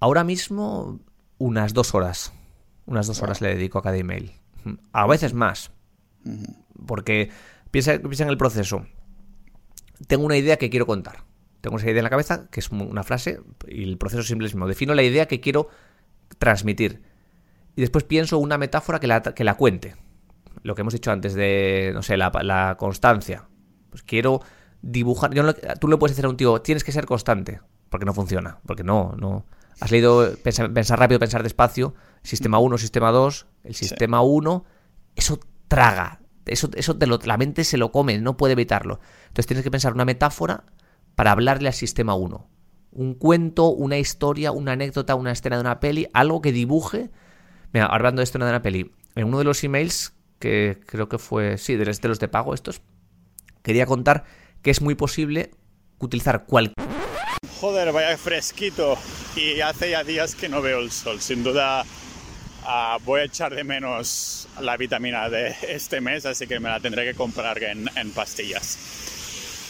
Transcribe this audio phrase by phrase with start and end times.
[0.00, 1.00] Ahora mismo,
[1.38, 2.32] unas dos horas.
[2.86, 4.32] Unas dos horas le dedico a cada email.
[4.92, 5.70] A veces más.
[6.86, 7.30] Porque
[7.70, 8.86] piensa, piensa en el proceso.
[10.06, 11.24] Tengo una idea que quiero contar.
[11.60, 14.48] Tengo esa idea en la cabeza, que es una frase, y el proceso es simple
[14.66, 15.68] Defino la idea que quiero
[16.38, 17.02] transmitir.
[17.74, 19.96] Y después pienso una metáfora que la, que la cuente.
[20.62, 23.48] Lo que hemos dicho antes de, no sé, la, constancia.
[23.90, 24.40] Pues quiero
[24.82, 25.34] dibujar.
[25.34, 27.60] Yo tú le puedes decir a un tío, tienes que ser constante.
[27.88, 28.58] Porque no funciona.
[28.66, 29.44] Porque no, no.
[29.80, 31.94] Has leído pensar, rápido, pensar despacio.
[32.22, 33.46] Sistema 1, sistema 2.
[33.64, 34.64] El sistema 1,
[35.16, 36.20] eso traga.
[36.46, 39.00] Eso, eso la mente se lo come, no puede evitarlo.
[39.28, 40.64] Entonces tienes que pensar una metáfora
[41.14, 42.48] para hablarle al sistema 1.
[42.92, 47.10] Un cuento, una historia, una anécdota, una escena de una peli, algo que dibuje.
[47.72, 51.18] Mira, hablando de escena de una peli, en uno de los emails, que creo que
[51.18, 52.80] fue, sí, de los de pago estos,
[53.62, 54.24] quería contar
[54.62, 55.50] que es muy posible
[55.98, 56.87] utilizar cualquier
[57.60, 58.96] Joder, vaya fresquito.
[59.34, 61.20] Y hace ya días que no veo el sol.
[61.20, 61.84] Sin duda
[62.64, 66.78] ah, voy a echar de menos la vitamina de este mes, así que me la
[66.78, 68.78] tendré que comprar en, pastillas.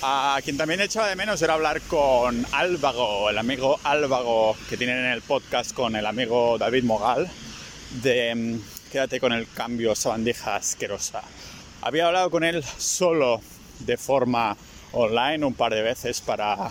[0.03, 4.99] A quien también echaba de menos era hablar con Álvago, el amigo Álvago que tienen
[4.99, 7.29] en el podcast con el amigo David Mogal,
[8.03, 8.61] de mm,
[8.93, 11.23] Quédate con el cambio, sabandija asquerosa.
[11.83, 13.41] Había hablado con él solo
[13.81, 14.57] de forma
[14.93, 16.71] online un par de veces para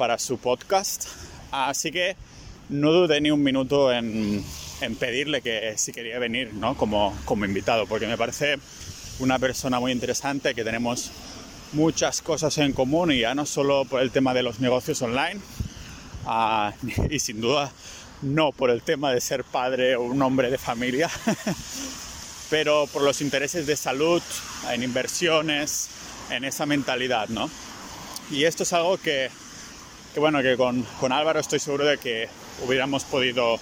[0.00, 1.08] para su podcast.
[1.52, 2.16] Así que
[2.70, 4.42] no dudé ni un minuto en,
[4.98, 6.74] pedirle que si quería venir ¿no?
[6.74, 8.56] como, como invitado, porque me parece
[9.18, 11.10] una persona muy interesante, que tenemos
[11.74, 15.38] muchas cosas en común y ya no solo por el tema de los negocios online,
[16.24, 16.72] ah,
[17.10, 17.70] y sin duda
[18.22, 21.10] no por el tema de ser padre o un hombre de familia,
[22.48, 24.22] pero por los intereses de salud,
[24.72, 25.90] en inversiones,
[26.30, 27.50] en esa mentalidad, ¿no?
[28.30, 29.28] Y esto es algo que
[30.12, 32.28] que bueno, que con, con Álvaro estoy seguro de que
[32.66, 33.58] hubiéramos podido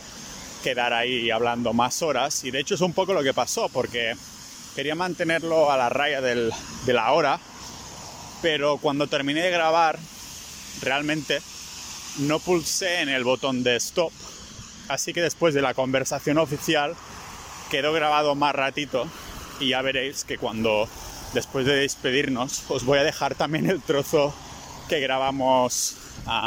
[0.62, 2.44] quedar ahí hablando más horas.
[2.44, 4.14] Y de hecho es un poco lo que pasó porque
[4.74, 6.52] quería mantenerlo a la raya del,
[6.86, 7.40] de la hora
[8.42, 9.98] pero cuando terminé de grabar
[10.80, 11.40] realmente
[12.18, 14.12] no pulsé en el botón de stop.
[14.89, 16.94] Así que después de la conversación oficial
[17.70, 19.06] quedó grabado más ratito
[19.61, 20.89] y ya veréis que cuando
[21.34, 24.34] después de despedirnos os voy a dejar también el trozo
[24.89, 25.98] que grabamos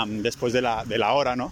[0.08, 1.52] después de la, de la hora, ¿no?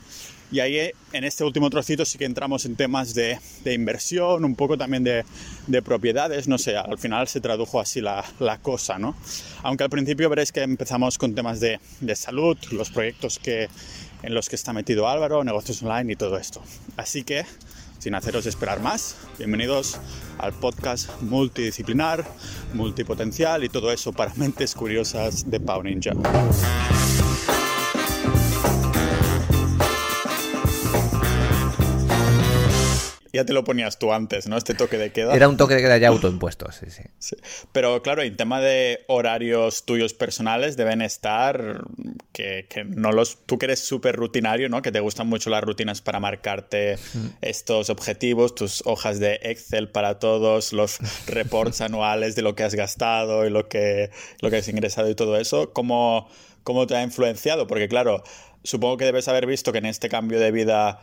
[0.51, 4.55] Y ahí en este último trocito sí que entramos en temas de, de inversión, un
[4.55, 5.23] poco también de,
[5.67, 9.15] de, propiedades, no sé, al final se tradujo así la, la, cosa, ¿no?
[9.61, 13.69] Aunque al principio veréis que empezamos con temas de, de salud, los proyectos que,
[14.23, 16.63] en los que está metido Álvaro, negocios online y todo esto.
[16.97, 17.45] Así que,
[17.99, 19.99] sin haceros esperar más, bienvenidos
[20.39, 22.25] al podcast multidisciplinar,
[22.73, 26.13] multipotencial y todo eso para mentes curiosas de Pau Ninja.
[33.31, 34.57] Ya te lo ponías tú antes, ¿no?
[34.57, 35.35] Este toque de queda.
[35.35, 37.35] Era un toque de queda ya autoimpuesto, sí, sí,
[37.71, 41.83] Pero claro, en tema de horarios tuyos personales deben estar
[42.31, 43.45] que, no los...
[43.45, 44.81] Tú que eres súper rutinario, ¿no?
[44.81, 46.97] Que te gustan mucho las rutinas para marcarte
[47.41, 52.75] estos objetivos, tus hojas de Excel para todos, los reports anuales de lo que has
[52.75, 54.09] gastado y lo que,
[54.41, 55.71] lo que has ingresado y todo eso.
[55.73, 56.29] ¿Cómo,
[56.63, 57.67] ¿Cómo te ha influenciado?
[57.67, 58.23] Porque claro,
[58.63, 61.01] supongo que debes haber visto que en este cambio de vida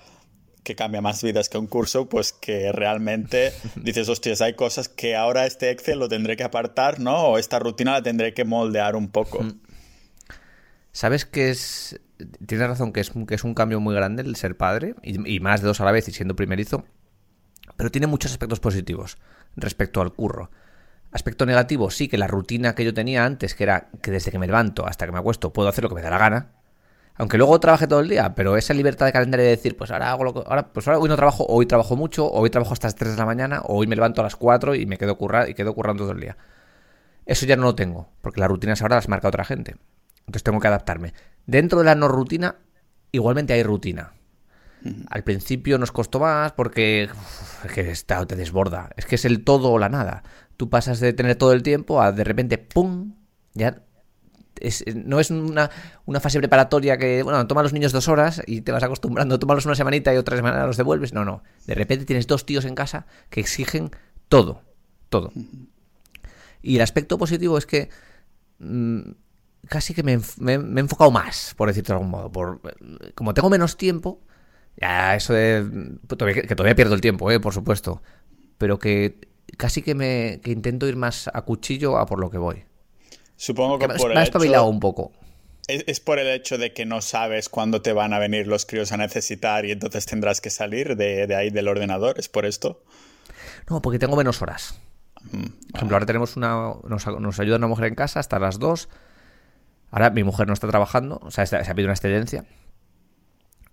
[0.66, 5.14] que cambia más vidas que un curso, pues que realmente dices, hostias, hay cosas que
[5.14, 7.28] ahora este Excel lo tendré que apartar, ¿no?
[7.28, 9.44] O esta rutina la tendré que moldear un poco.
[9.44, 9.60] Mm.
[10.90, 12.00] ¿Sabes que es...
[12.46, 15.60] Tienes razón que es, que es un cambio muy grande el ser padre, y, más
[15.60, 16.84] de dos a la vez y siendo primerizo,
[17.76, 19.18] pero tiene muchos aspectos positivos
[19.54, 20.50] respecto al curro.
[21.12, 24.38] Aspecto negativo, sí que la rutina que yo tenía antes, que era que desde que
[24.38, 26.55] me levanto hasta que me acuesto puedo hacer lo que me da la gana,
[27.18, 30.10] aunque luego trabaje todo el día, pero esa libertad de calendario de decir, pues ahora
[30.10, 32.88] hago lo que, ahora, pues ahora hoy no trabajo, hoy trabajo mucho, hoy trabajo hasta
[32.88, 35.16] las 3 de la mañana, o hoy me levanto a las 4 y me quedo
[35.16, 36.36] currando y quedo currando todo el día.
[37.24, 39.76] Eso ya no lo tengo, porque las rutinas ahora las marca otra gente.
[40.20, 41.14] Entonces tengo que adaptarme.
[41.46, 42.56] Dentro de la no rutina,
[43.12, 44.12] igualmente hay rutina.
[45.08, 47.08] Al principio nos costó más porque
[47.64, 48.90] es que está, te desborda.
[48.96, 50.22] Es que es el todo o la nada.
[50.56, 53.14] Tú pasas de tener todo el tiempo a de repente, ¡pum!
[53.54, 53.82] Ya
[54.94, 55.70] no es una,
[56.20, 59.66] fase preparatoria que, bueno, toma a los niños dos horas y te vas acostumbrando, tómalos
[59.66, 61.12] una semanita y otra semana los devuelves.
[61.12, 61.42] No, no.
[61.66, 63.90] De repente tienes dos tíos en casa que exigen
[64.28, 64.62] todo,
[65.08, 65.32] todo.
[66.62, 67.90] Y el aspecto positivo es que
[68.58, 69.00] mm,
[69.68, 72.32] casi que me, he enfocado más, por decirlo de algún modo.
[72.32, 72.60] Por,
[73.14, 74.20] como tengo menos tiempo,
[74.76, 75.98] ya eso de...
[76.08, 78.02] que todavía pierdo el tiempo, eh, por supuesto.
[78.58, 79.20] Pero que
[79.56, 82.65] casi que me que intento ir más a cuchillo a por lo que voy.
[83.36, 85.12] Supongo que, por me ha espabilado un poco.
[85.68, 88.92] ¿Es, por el hecho de que no sabes cuándo te van a venir los críos
[88.92, 92.20] a necesitar y entonces tendrás que salir de, ahí del ordenador?
[92.20, 92.84] ¿Es por esto?
[93.68, 94.78] No, porque tengo menos horas.
[95.32, 96.74] Mm, por ejemplo, ahora tenemos una.
[96.84, 98.88] Nos, ayuda una mujer en casa hasta las 2.
[99.90, 102.44] Ahora mi mujer no está trabajando, o sea, se ha pedido una excedencia.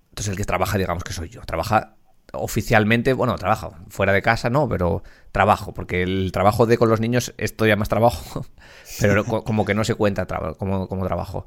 [0.10, 1.42] Entonces el que trabaja, digamos que soy yo.
[1.42, 1.96] Trabaja
[2.34, 7.00] oficialmente, bueno, trabajo, fuera de casa no, pero trabajo, porque el trabajo de con los
[7.00, 8.46] niños es todavía más trabajo,
[9.00, 10.26] pero como que no se cuenta
[10.58, 11.46] como, como trabajo.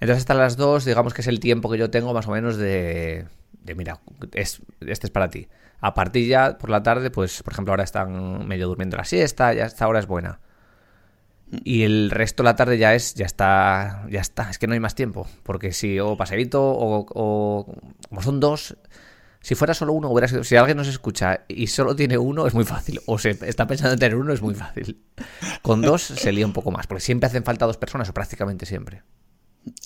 [0.00, 2.56] Entonces hasta las dos, digamos que es el tiempo que yo tengo más o menos
[2.56, 3.26] de,
[3.64, 4.00] de mira,
[4.32, 5.48] es, este es para ti.
[5.80, 9.52] A partir ya por la tarde, pues por ejemplo ahora están medio durmiendo la siesta,
[9.54, 10.40] ya esta hora es buena.
[11.64, 14.74] Y el resto de la tarde ya es, ya está, ya está, es que no
[14.74, 17.74] hay más tiempo, porque si o paseíto o, o
[18.08, 18.76] como son dos,
[19.48, 20.44] si fuera solo uno, hubiera sido.
[20.44, 23.00] Si alguien nos escucha y solo tiene uno, es muy fácil.
[23.06, 25.00] O se está pensando en tener uno, es muy fácil.
[25.62, 28.66] Con dos se lía un poco más, porque siempre hacen falta dos personas, o prácticamente
[28.66, 29.04] siempre.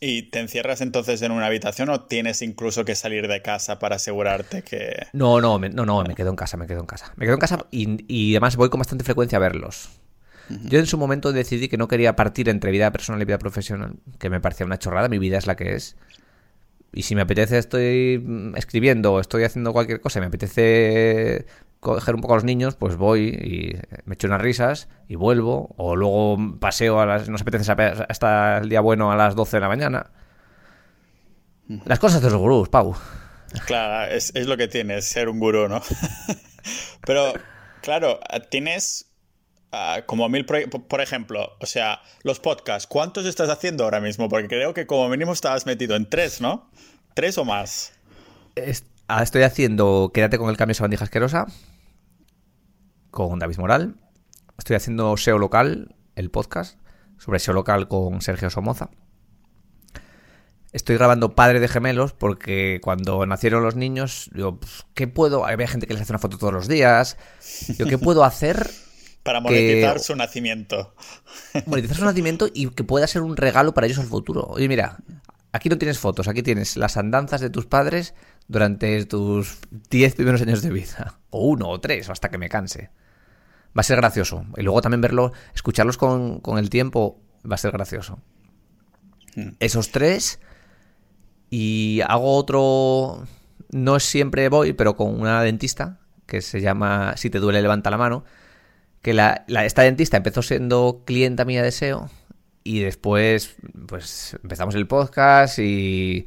[0.00, 3.94] ¿Y te encierras entonces en una habitación o tienes incluso que salir de casa para
[3.94, 5.06] asegurarte que.?
[5.12, 7.12] No, no, no, no, me quedo en casa, me quedo en casa.
[7.14, 9.90] Me quedo en casa y, y además voy con bastante frecuencia a verlos.
[10.48, 13.94] Yo en su momento decidí que no quería partir entre vida personal y vida profesional,
[14.18, 15.94] que me parecía una chorrada, mi vida es la que es.
[16.92, 21.46] Y si me apetece, estoy mm, escribiendo o estoy haciendo cualquier cosa, me apetece
[21.80, 25.74] coger un poco a los niños, pues voy y me echo unas risas y vuelvo.
[25.76, 27.28] O luego paseo a las.
[27.28, 30.10] No se apetece hasta el día bueno a las 12 de la mañana.
[31.84, 32.94] Las cosas de los gurús, Pau.
[33.66, 35.82] Claro, es, es lo que tienes, ser un gurú, ¿no?
[37.06, 37.32] Pero,
[37.80, 39.11] claro, tienes
[39.74, 44.28] Ah, como mil por ejemplo, o sea, los podcasts, ¿cuántos estás haciendo ahora mismo?
[44.28, 46.70] Porque creo que como mínimo estabas metido en tres, ¿no?
[47.14, 47.94] ¿Tres o más?
[48.54, 51.46] Estoy haciendo Quédate con el cambio sabandija asquerosa
[53.10, 53.96] con David Moral.
[54.58, 56.78] Estoy haciendo SEO local, el podcast,
[57.16, 58.90] sobre SEO local con Sergio Somoza.
[60.72, 65.46] Estoy grabando Padre de Gemelos porque cuando nacieron los niños, yo, pues, ¿qué puedo?
[65.46, 67.16] Había gente que les hace una foto todos los días.
[67.78, 68.70] Yo, ¿qué puedo hacer
[69.22, 70.94] para monetizar su nacimiento.
[71.66, 74.46] Monetizar su nacimiento y que pueda ser un regalo para ellos al futuro.
[74.48, 74.98] Oye, mira,
[75.52, 78.14] aquí no tienes fotos, aquí tienes las andanzas de tus padres
[78.48, 79.58] durante tus
[79.90, 81.18] 10 primeros años de vida.
[81.30, 82.90] O uno, o tres, hasta que me canse.
[83.76, 84.44] Va a ser gracioso.
[84.56, 88.18] Y luego también verlo, escucharlos con, con el tiempo, va a ser gracioso.
[89.36, 89.50] Hmm.
[89.60, 90.40] Esos tres.
[91.48, 93.24] Y hago otro.
[93.70, 97.96] No siempre voy, pero con una dentista que se llama Si te duele, levanta la
[97.96, 98.24] mano
[99.02, 102.08] que la, esta dentista empezó siendo clienta mía de SEO
[102.64, 103.56] y después
[103.88, 106.26] pues empezamos el podcast y,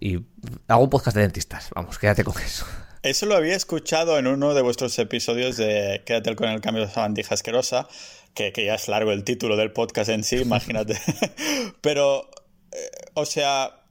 [0.00, 0.18] y
[0.66, 1.70] hago un podcast de dentistas.
[1.74, 2.66] Vamos, quédate con eso.
[3.04, 6.92] Eso lo había escuchado en uno de vuestros episodios de Quédate con el cambio de
[6.92, 7.88] sabandija asquerosa,
[8.34, 10.98] que, que, ya es largo el título del podcast en sí, imagínate.
[11.80, 12.28] Pero,
[12.72, 13.84] eh, o sea,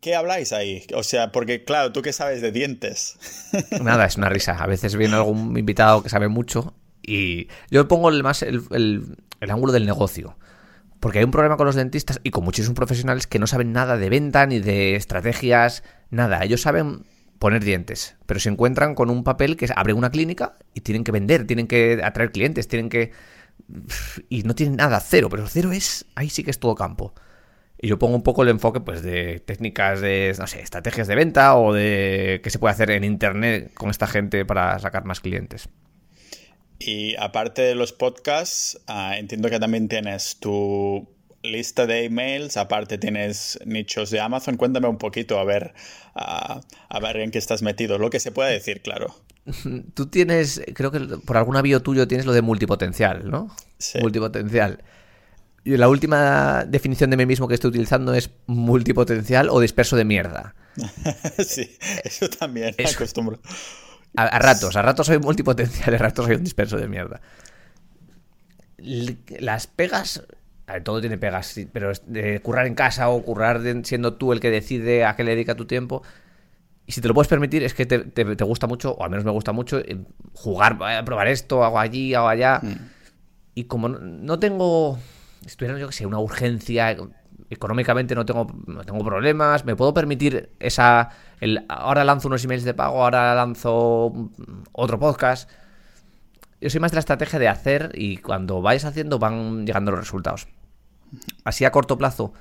[0.00, 0.86] ¿qué habláis ahí?
[0.94, 3.18] O sea, porque claro, tú qué sabes de dientes.
[3.82, 4.52] Nada, es una risa.
[4.52, 9.50] A veces viene algún invitado que sabe mucho y yo pongo el más el, el,
[9.50, 10.36] ángulo del negocio.
[11.00, 13.96] Porque hay un problema con los dentistas y con muchísimos profesionales que no saben nada
[13.96, 16.44] de venta ni de estrategias, nada.
[16.44, 17.04] Ellos saben
[17.40, 21.10] poner dientes, pero se encuentran con un papel que abre una clínica y tienen que
[21.10, 23.10] vender, tienen que atraer clientes, tienen que...
[24.28, 26.06] Y no tienen nada, cero, pero cero es...
[26.14, 27.14] Ahí sí que es todo campo.
[27.80, 31.16] Y yo pongo un poco el enfoque pues de técnicas de, no sé, estrategias de
[31.16, 35.18] venta o de qué se puede hacer en Internet con esta gente para sacar más
[35.18, 35.68] clientes.
[36.84, 41.08] Y aparte de los podcasts, ah, entiendo que también tienes tu
[41.42, 44.56] lista de emails, aparte tienes nichos de Amazon.
[44.56, 45.74] Cuéntame un poquito a ver,
[46.14, 49.14] a ver en qué estás metido, lo que se puede decir, claro.
[49.94, 53.54] Tú tienes, creo que por algún avión tuyo tienes lo de multipotencial, ¿no?
[53.78, 53.98] Sí.
[54.00, 54.82] Multipotencial.
[55.64, 60.04] Y la última definición de mí mismo que estoy utilizando es multipotencial o disperso de
[60.04, 60.54] mierda.
[61.46, 63.38] sí, eso también acostumbro.
[64.14, 67.20] A, ratos, a ratos soy multipotencial, a ratos soy un disperso de mierda.
[68.78, 70.22] Las pegas.
[70.84, 75.04] Todo tiene pegas, pero de currar en casa o currar siendo tú el que decide
[75.04, 76.02] a qué le dedica tu tiempo.
[76.86, 79.30] Y si te lo puedes permitir, es que te, gusta mucho, o al menos me
[79.30, 79.98] gusta mucho, eh,
[80.32, 82.60] jugar, a probar esto, hago allí, hago allá.
[82.62, 82.74] Mm.
[83.54, 84.98] Y como no, tengo,
[85.46, 86.96] si tuviera, yo que sé, una urgencia,
[87.52, 91.10] económicamente no tengo, no tengo problemas, me puedo permitir esa
[91.68, 94.30] ahora lanzo unos emails de pago, ahora lanzo
[94.72, 95.50] otro podcast.
[96.60, 100.00] Yo soy más de la estrategia de hacer y cuando vais haciendo van llegando los
[100.00, 100.46] resultados.
[101.44, 102.32] Así a corto plazo.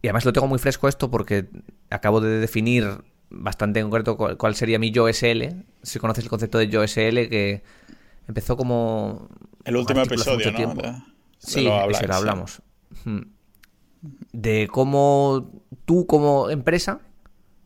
[0.00, 1.48] Y además lo tengo muy fresco esto porque
[1.90, 5.42] acabo de definir bastante en concreto cuál sería mi yo SL.
[5.82, 7.62] Si conoces el concepto de yo SL que
[8.26, 9.28] empezó como...
[9.64, 11.04] El último episodio, ¿no?
[11.38, 12.62] Sí, lo hablamos.
[13.04, 13.35] Hmm.
[14.32, 15.50] De cómo
[15.84, 17.00] tú como empresa,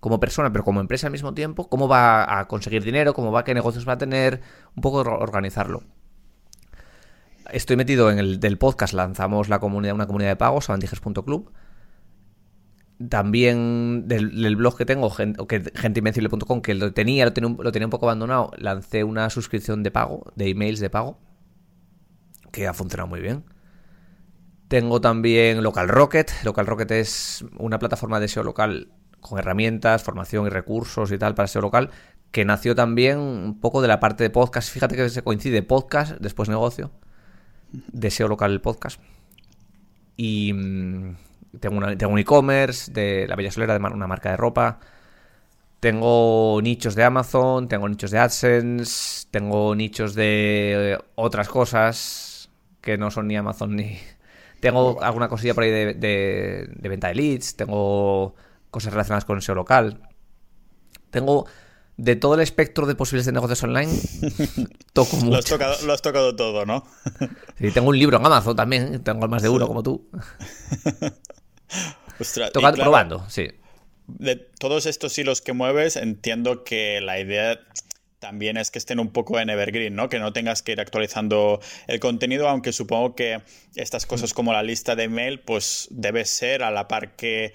[0.01, 3.45] como persona, pero como empresa al mismo tiempo, cómo va a conseguir dinero, cómo va,
[3.45, 4.41] qué negocios va a tener,
[4.75, 5.83] un poco organizarlo.
[7.53, 11.51] Estoy metido en el del podcast, lanzamos la comunidad, una comunidad de pagos, avantijers.club.
[13.09, 15.11] También del, blog que tengo,
[15.49, 17.33] que, genteinvencible.com, que lo tenía, lo
[17.73, 21.19] tenía un poco abandonado, lancé una suscripción de pago, de emails de pago,
[22.53, 23.45] que ha funcionado muy bien.
[24.71, 26.31] Tengo también Local Rocket.
[26.45, 28.87] Local Rocket es una plataforma de SEO local
[29.21, 31.91] con herramientas, formación y recursos y tal para SEO local,
[32.31, 34.71] que nació también un poco de la parte de podcast.
[34.71, 36.93] Fíjate que se coincide podcast, después negocio,
[37.73, 39.01] de SEO local el podcast.
[40.17, 41.17] Y mm,
[41.59, 44.79] tengo, tengo un e-commerce de la Bella Solera, de una marca de ropa.
[45.81, 52.51] Tengo nichos de Amazon, tengo nichos de AdSense, tengo nichos de otras cosas
[52.81, 53.99] que no son ni Amazon ni...
[54.61, 58.35] Tengo alguna cosilla por ahí de, de, venta de leads, tengo
[58.71, 60.03] cosas relacionadas con el SEO local.
[61.11, 61.47] Tengo
[61.97, 63.93] de todo el espectro de posibles de negocios online,
[64.93, 65.59] toco mucho.
[65.85, 66.87] Lo has tocado, todo, ¿no?
[67.59, 70.09] sí, tengo un libro en Amazon también, tengo más de uno como tú.
[72.53, 73.49] Tocando, probando, sí.
[74.07, 77.61] De todos estos hilos que mueves, entiendo que la idea
[78.21, 80.09] también es que estén un poco en evergreen, ¿no?
[80.09, 83.43] Que no tengas que ir actualizando el contenido, aunque supongo que
[83.75, 87.53] estas cosas como la lista de email, pues debe ser a la par que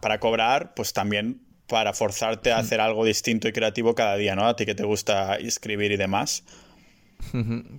[0.00, 4.46] para cobrar, pues también para forzarte a hacer algo distinto y creativo cada día, ¿no?
[4.46, 6.44] A ti que te gusta escribir y demás.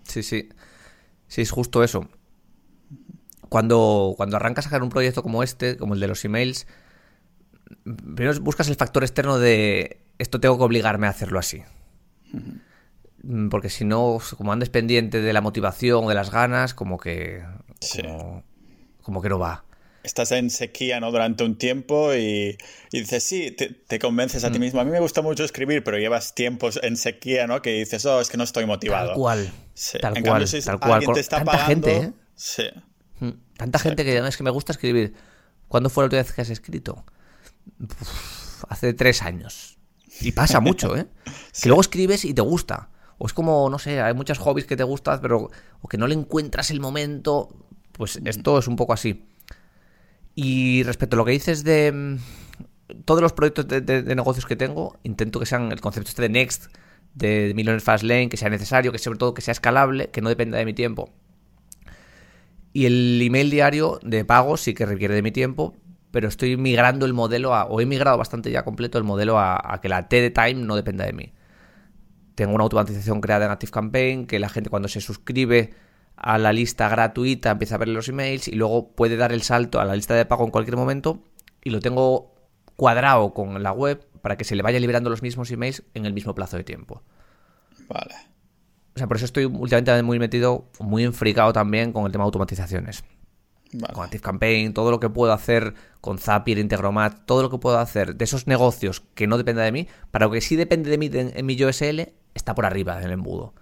[0.03, 0.49] Sí, sí.
[1.27, 2.07] Sí, es justo eso
[3.49, 6.67] cuando, cuando arrancas a sacar un proyecto como este, como el de los emails,
[7.83, 11.63] primero buscas el factor externo de esto tengo que obligarme a hacerlo así.
[13.23, 16.97] Mm, porque si no, como andes pendiente de la motivación o de las ganas, como
[16.97, 17.43] que.
[19.01, 19.65] Como, que no va.
[20.03, 21.11] Estás en sequía, ¿no?
[21.11, 22.57] Durante un tiempo y,
[22.91, 24.61] dices, sí, te, convences a ti mm.
[24.61, 24.81] mismo.
[24.81, 27.61] A mí me gusta mucho escribir, pero llevas tiempos en sequía, ¿no?
[27.61, 29.09] Que dices, oh, es que no estoy motivado.
[29.09, 29.51] Tal cual.
[30.01, 30.45] Tal cual.
[30.63, 31.13] tal cual.
[31.13, 32.13] Te está pagando, gente, ¿eh?
[32.35, 32.63] Sí.
[33.19, 33.31] Mm.
[33.57, 35.13] Tanta gente que es que me gusta escribir.
[35.67, 37.03] ¿Cuándo fue la última vez que has escrito?
[38.69, 39.74] hace tres años.
[40.21, 41.07] Y pasa mucho, ¿eh?
[41.61, 42.89] Que luego escribes y te gusta.
[43.17, 45.49] O es como, no sé, hay muchos hobbies que te gustan, pero
[45.81, 47.49] o que no le encuentras el momento.
[47.93, 48.27] Pues mm.
[48.27, 49.25] esto es un poco así.
[50.35, 54.97] Y respecto a lo que dices de mm, todos los proyectos de, negocios que tengo,
[55.03, 56.65] intento que sean el concepto este de Next,
[57.13, 60.29] de Millionaire Fast Lane, que sea necesario, que sobre todo que sea escalable, que no
[60.29, 61.13] dependa de mi tiempo
[62.75, 65.73] y el email diario de pago sí que requiere de mi tiempo,
[66.15, 69.77] pero estoy migrando el modelo a, o he migrado bastante ya completo el modelo a,
[69.81, 71.33] que la T de Time no dependa de mí.
[72.35, 75.73] Tengo una automatización creada en ActiveCampaign que la gente cuando se suscribe
[76.15, 79.81] a la lista gratuita empieza a ver los emails y luego puede dar el salto
[79.81, 81.21] a la lista de pago en cualquier momento
[81.61, 82.33] y lo tengo
[82.77, 86.13] cuadrado con la web para que se le vaya liberando los mismos emails en el
[86.13, 87.03] mismo plazo de tiempo.
[87.89, 88.15] Vale.
[88.95, 92.27] O sea, por eso estoy últimamente muy metido, muy enfricado también con el tema de
[92.27, 93.03] automatizaciones.
[93.93, 98.15] Con ActiveCampaign, todo lo que puedo hacer con Zapier, Integromat, todo lo que puedo hacer
[98.15, 101.09] de esos negocios que no dependa de mí, para lo que sí depende de mí
[101.11, 103.53] en, mi YoSL, está por arriba del embudo.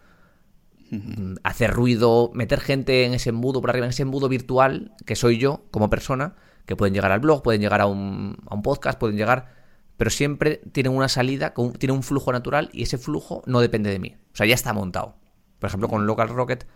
[0.91, 5.15] Mm, hacer ruido, meter gente en ese embudo por arriba, en ese embudo virtual que
[5.15, 8.62] soy yo como persona, que pueden llegar al blog, pueden llegar a un, a un
[8.62, 9.53] podcast, pueden llegar,
[9.98, 14.00] pero siempre tienen una salida, tiene un flujo natural y ese flujo no depende de
[14.00, 14.15] mí.
[14.34, 15.15] O sea, ya está montado.
[15.60, 16.67] Por ejemplo, con Local Rocket,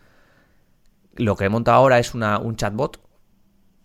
[1.15, 3.01] lo que he montado ahora es una, un chatbot.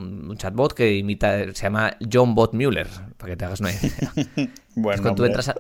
[0.03, 4.13] Un chatbot que imita, se llama John Bot Mueller, para que te hagas una idea.
[4.75, 5.57] bueno, tú entras, a,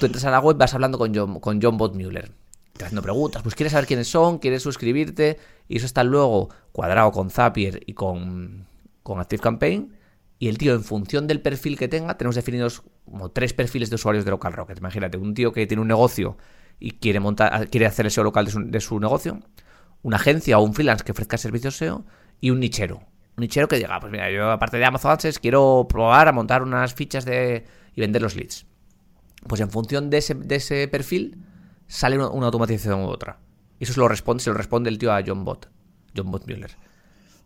[0.00, 2.30] tú entras a la web, vas hablando con John, con John Bot Mueller.
[2.76, 5.38] Te haciendo preguntas, pues quieres saber quiénes son, quieres suscribirte,
[5.68, 8.66] y eso está luego cuadrado con Zapier y con,
[9.02, 9.94] con ActiveCampaign.
[10.38, 13.94] Y el tío, en función del perfil que tenga, tenemos definidos como tres perfiles de
[13.94, 14.78] usuarios de Local Rocket.
[14.78, 16.36] Imagínate, un tío que tiene un negocio
[16.78, 19.40] y quiere, montar, quiere hacer el SEO local de su, negocio,
[20.02, 22.04] una agencia o un freelance que ofrezca servicios SEO
[22.40, 23.02] y un nichero.
[23.36, 26.62] Un nichero que diga, pues mira, yo aparte de Amazon Ads quiero probar a montar
[26.62, 27.64] unas fichas de
[27.94, 28.66] y vender los leads.
[29.46, 31.38] Pues en función de ese, perfil
[31.86, 33.38] sale una, automatización u otra.
[33.78, 35.68] Y eso se lo responde, se lo responde el tío a John Bot,
[36.16, 36.70] John Bot Mueller.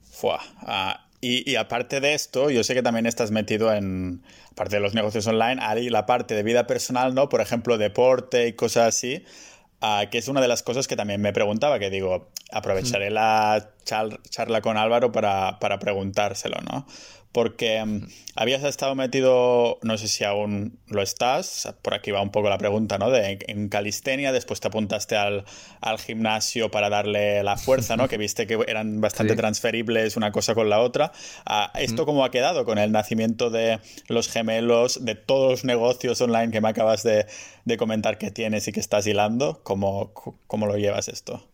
[0.03, 4.81] Fua, ah, y, aparte de esto, yo sé que también estás metido en, aparte de
[4.81, 7.29] los negocios online, hay la parte de vida personal, ¿no?
[7.29, 9.25] Por ejemplo, deporte y cosas así,
[9.81, 13.71] ah, que es una de las cosas que también me preguntaba, que digo, aprovecharé la
[13.85, 16.87] charla con Álvaro para, preguntárselo, ¿no?
[17.33, 22.31] Porque mm, habías estado metido, no sé si aún lo estás, por aquí va un
[22.31, 23.11] poco la pregunta, ¿no?
[23.11, 25.45] De, en calistenia, después te apuntaste al,
[25.81, 28.09] al gimnasio para darle la fuerza, ¿no?
[28.11, 31.13] Que viste que eran bastante transferibles una cosa con la otra.
[31.47, 36.21] Ah, ¿Esto cómo ha quedado con el nacimiento de los gemelos, de todos los negocios
[36.21, 37.27] online que me acabas de,
[37.65, 39.61] de comentar que tienes y que estás hilando?
[39.63, 40.13] ¿Cómo,
[40.47, 41.50] cómo lo llevas esto?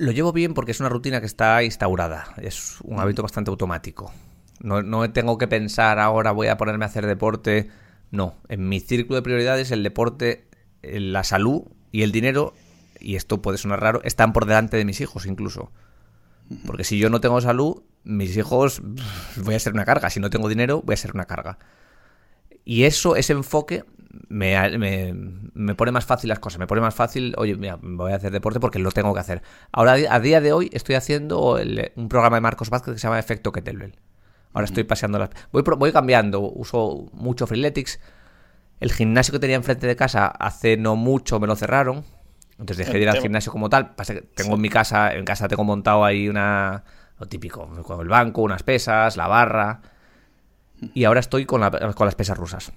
[0.00, 4.10] Lo llevo bien porque es una rutina que está instaurada, es un hábito bastante automático.
[4.58, 7.68] No, no, tengo que pensar ahora voy a ponerme a hacer deporte.
[8.10, 10.48] No, en mi círculo de prioridades el deporte,
[10.80, 12.54] la salud y el dinero,
[12.98, 15.70] y esto puede sonar raro, están por delante de mis hijos incluso.
[16.64, 18.80] Porque si yo no tengo salud, mis hijos
[19.36, 20.08] voy a ser una carga.
[20.08, 21.58] Si no tengo dinero, voy a ser una carga.
[22.64, 23.84] Y eso, ese enfoque,
[24.28, 25.12] me,
[25.54, 26.58] me, pone más fácil las cosas.
[26.58, 29.42] Me pone más fácil, oye, mira, voy a hacer deporte porque lo tengo que hacer.
[29.72, 31.58] Ahora, a día de hoy, estoy haciendo
[31.96, 33.96] un programa de Marcos Vázquez que se llama Efecto Kettlebell.
[34.52, 35.30] Ahora estoy paseando las.
[35.52, 38.00] Voy, voy cambiando, uso mucho Freeletics.
[38.80, 42.04] El gimnasio que tenía enfrente de casa hace no mucho me lo cerraron.
[42.52, 43.94] Entonces dejé de ir al gimnasio como tal.
[44.34, 46.84] tengo en mi casa, en casa tengo montado ahí una.
[47.18, 49.82] Lo típico, con el banco, unas pesas, la barra.
[50.94, 51.60] Y ahora estoy con,
[51.94, 52.72] con las pesas rusas.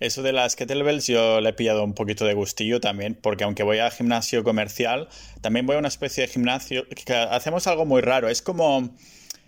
[0.00, 3.62] Eso de las kettlebells yo le he pillado un poquito de gustillo también, porque aunque
[3.62, 5.08] voy a gimnasio comercial,
[5.40, 8.28] también voy a una especie de gimnasio que hacemos algo muy raro.
[8.28, 8.94] Es como...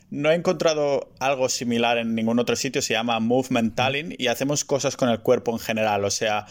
[0.08, 4.64] No he encontrado algo similar en ningún otro sitio, se llama Movement Talent y hacemos
[4.64, 6.46] cosas con el cuerpo en general, o sea,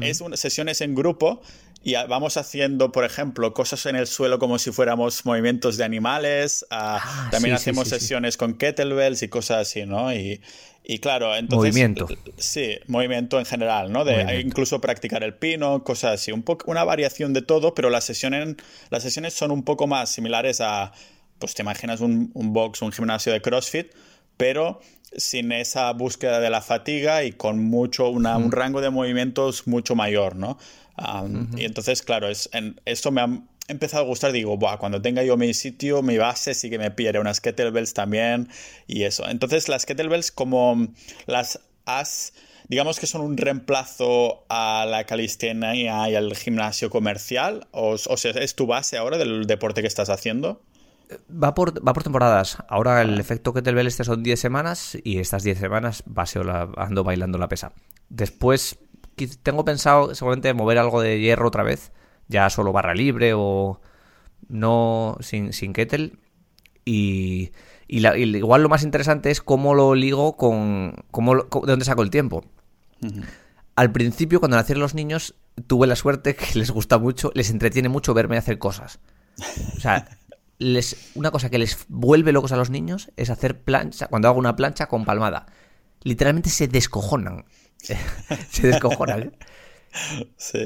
[0.00, 1.42] es una, sesiones en grupo
[1.86, 6.66] y vamos haciendo, por ejemplo, cosas en el suelo como si fuéramos movimientos de animales.
[6.68, 10.12] Ah, también hacemos sesiones con kettlebells y cosas así, ¿no?
[10.12, 10.40] Y,
[10.82, 11.72] y claro, entonces...
[11.72, 12.08] Movimiento.
[12.38, 14.04] Sí, movimiento en general, ¿no?
[14.04, 16.32] De incluso practicar el pino, cosas así.
[16.32, 18.56] Un poco, una variación de todo, pero las sesiones,
[18.90, 20.90] las sesiones son un poco más similares a,
[21.38, 23.92] pues te imaginas un, un box, un gimnasio de CrossFit,
[24.36, 24.80] pero
[25.16, 29.94] sin esa búsqueda de la fatiga y con mucho, una, un rango de movimientos mucho
[29.94, 30.58] mayor, ¿no?
[31.56, 33.28] Y entonces, claro, es, en, esto me ha
[33.68, 36.90] empezado a gustar, digo, Buah, cuando tenga yo mi sitio, mi base, sí que me
[36.90, 38.48] pillaré unas kettlebells también
[38.86, 39.28] y eso.
[39.28, 40.88] Entonces, las kettlebells, como
[41.26, 42.32] las has,
[42.68, 48.54] digamos que son un reemplazo a la calistenia y al gimnasio comercial, o, sea, ¿es
[48.54, 50.62] tu base ahora del deporte que estás haciendo?
[51.30, 52.58] Va por, va por temporadas.
[52.68, 57.04] Ahora el efecto kettlebell este son 10 semanas y estas 10 semanas baseo la, ando
[57.04, 57.72] bailando la pesa.
[58.08, 58.78] Después
[59.42, 61.92] tengo pensado seguramente mover algo de hierro otra vez
[62.28, 63.80] ya solo barra libre o
[64.48, 66.18] no sin, sin kettle.
[66.84, 67.52] Y,
[67.88, 72.44] igual lo más interesante es cómo lo ligo con, cómo, de dónde saco el tiempo.
[73.74, 75.34] Al principio, cuando nacieron los niños,
[75.66, 79.00] tuve la suerte que les gusta mucho, les entretiene mucho verme hacer cosas.
[79.76, 80.18] O sea,
[80.58, 84.38] les, una cosa que les vuelve locos a los niños es hacer plancha, cuando hago
[84.38, 85.46] una plancha con palmada.
[86.02, 87.44] Literalmente se descojonan.
[88.50, 89.36] se descojonan.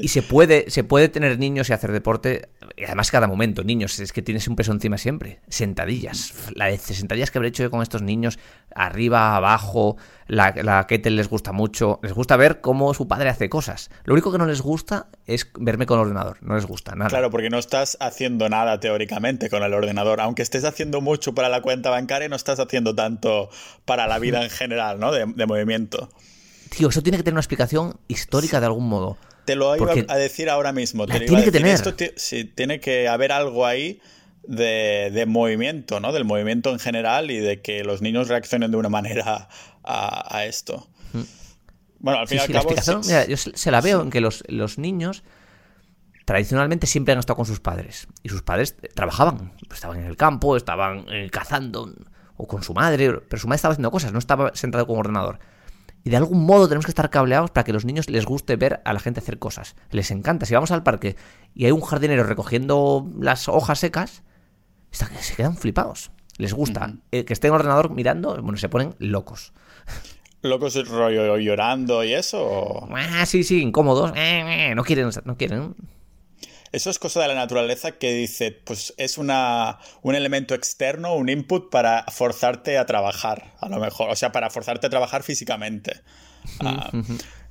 [0.01, 3.99] Y se puede, se puede tener niños y hacer deporte, y además cada momento, niños,
[3.99, 5.39] es que tienes un peso encima siempre.
[5.47, 6.33] Sentadillas.
[6.55, 8.39] La de sentadillas que habré hecho con estos niños,
[8.75, 11.99] arriba, abajo, la, la kettle les gusta mucho.
[12.03, 13.89] Les gusta ver cómo su padre hace cosas.
[14.05, 16.37] Lo único que no les gusta es verme con el ordenador.
[16.41, 17.09] No les gusta nada.
[17.09, 20.21] Claro, porque no estás haciendo nada teóricamente con el ordenador.
[20.21, 23.49] Aunque estés haciendo mucho para la cuenta bancaria, no estás haciendo tanto
[23.85, 25.11] para la vida en general, ¿no?
[25.11, 26.09] De, de movimiento.
[26.71, 29.17] Tío, eso tiene que tener una explicación histórica de algún modo.
[29.43, 31.05] Te lo iba a decir ahora mismo.
[31.05, 31.75] tiene que tener.
[31.75, 33.99] Esto sí, tiene que haber algo ahí
[34.43, 36.13] de, movimiento, ¿no?
[36.13, 39.49] Del movimiento en general y de que los niños reaccionen de una manera
[39.83, 40.87] a, esto.
[41.11, 41.21] Mm.
[41.99, 42.69] Bueno, al fin y al cabo.
[43.05, 45.23] mira, yo se la veo en que los, los niños
[46.23, 48.07] tradicionalmente siempre han estado con sus padres.
[48.23, 49.51] Y sus padres trabajaban.
[49.69, 51.93] Estaban en el campo, estaban eh, cazando,
[52.37, 54.99] o con su madre, pero su madre estaba haciendo cosas, no estaba sentado con un
[55.01, 55.39] ordenador.
[56.03, 58.81] Y de algún modo tenemos que estar cableados para que los niños les guste ver
[58.85, 59.75] a la gente hacer cosas.
[59.91, 60.45] Les encanta.
[60.45, 61.15] Si vamos al parque
[61.53, 64.23] y hay un jardinero recogiendo las hojas secas,
[64.91, 66.11] se quedan flipados.
[66.37, 66.95] Les gusta.
[67.11, 69.53] Eh, que esté en ordenador mirando, bueno, se ponen locos.
[70.41, 72.87] ¿Locos rollo llorando y eso?
[72.91, 74.11] Ah, sí, sí, incómodos.
[74.15, 75.75] Eh, eh, no quieren, no quieren.
[76.71, 81.27] Eso es cosa de la naturaleza que dice, pues es una, un elemento externo, un
[81.27, 86.01] input para forzarte a trabajar, a lo mejor, o sea, para forzarte a trabajar físicamente.
[86.61, 86.91] Ah,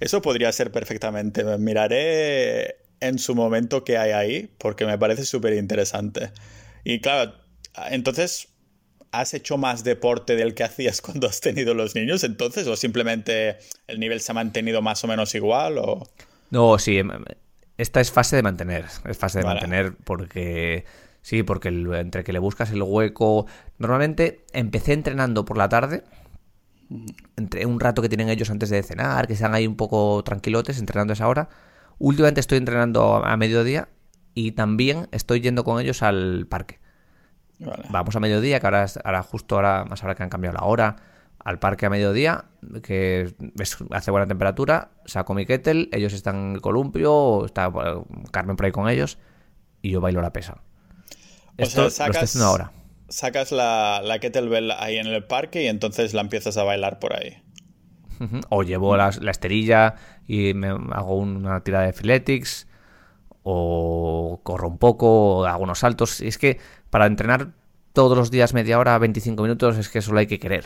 [0.00, 1.44] eso podría ser perfectamente.
[1.58, 6.32] Miraré en su momento qué hay ahí, porque me parece súper interesante.
[6.84, 7.34] Y claro,
[7.90, 8.48] entonces,
[9.12, 12.66] ¿has hecho más deporte del que hacías cuando has tenido los niños entonces?
[12.66, 15.78] ¿O simplemente el nivel se ha mantenido más o menos igual?
[15.78, 16.08] O...
[16.50, 17.00] No, sí,
[17.80, 18.86] esta es fase de mantener.
[19.04, 20.84] Es fase de mantener porque
[21.22, 23.46] Sí, porque entre que le buscas el hueco.
[23.78, 26.02] Normalmente empecé entrenando por la tarde.
[27.36, 30.78] Entre un rato que tienen ellos antes de cenar, que están ahí un poco tranquilotes
[30.78, 31.48] entrenando a esa hora.
[31.98, 33.88] Últimamente estoy entrenando a mediodía
[34.34, 36.80] y también estoy yendo con ellos al parque.
[37.90, 40.96] Vamos a mediodía, que ahora, ahora justo ahora, más ahora que han cambiado la hora,
[41.44, 42.44] al parque a mediodía,
[42.82, 43.34] que
[43.90, 47.72] hace buena temperatura, saco mi kettle, ellos están en el columpio, está
[48.30, 49.18] Carmen por ahí con ellos,
[49.82, 50.62] y yo bailo la pesa.
[51.56, 52.72] Esto lo estoy haciendo ahora.
[53.08, 57.14] Sacas la, la kettlebell ahí en el parque y entonces la empiezas a bailar por
[57.14, 57.42] ahí.
[58.50, 59.94] O llevo la, esterilla
[60.26, 62.68] y me hago una tirada de filetics,
[63.42, 66.20] o corro un poco, hago unos saltos.
[66.20, 66.58] Es que
[66.90, 67.52] para entrenar
[67.92, 70.64] todos los días media hora, 25 minutos, es que solo hay que querer.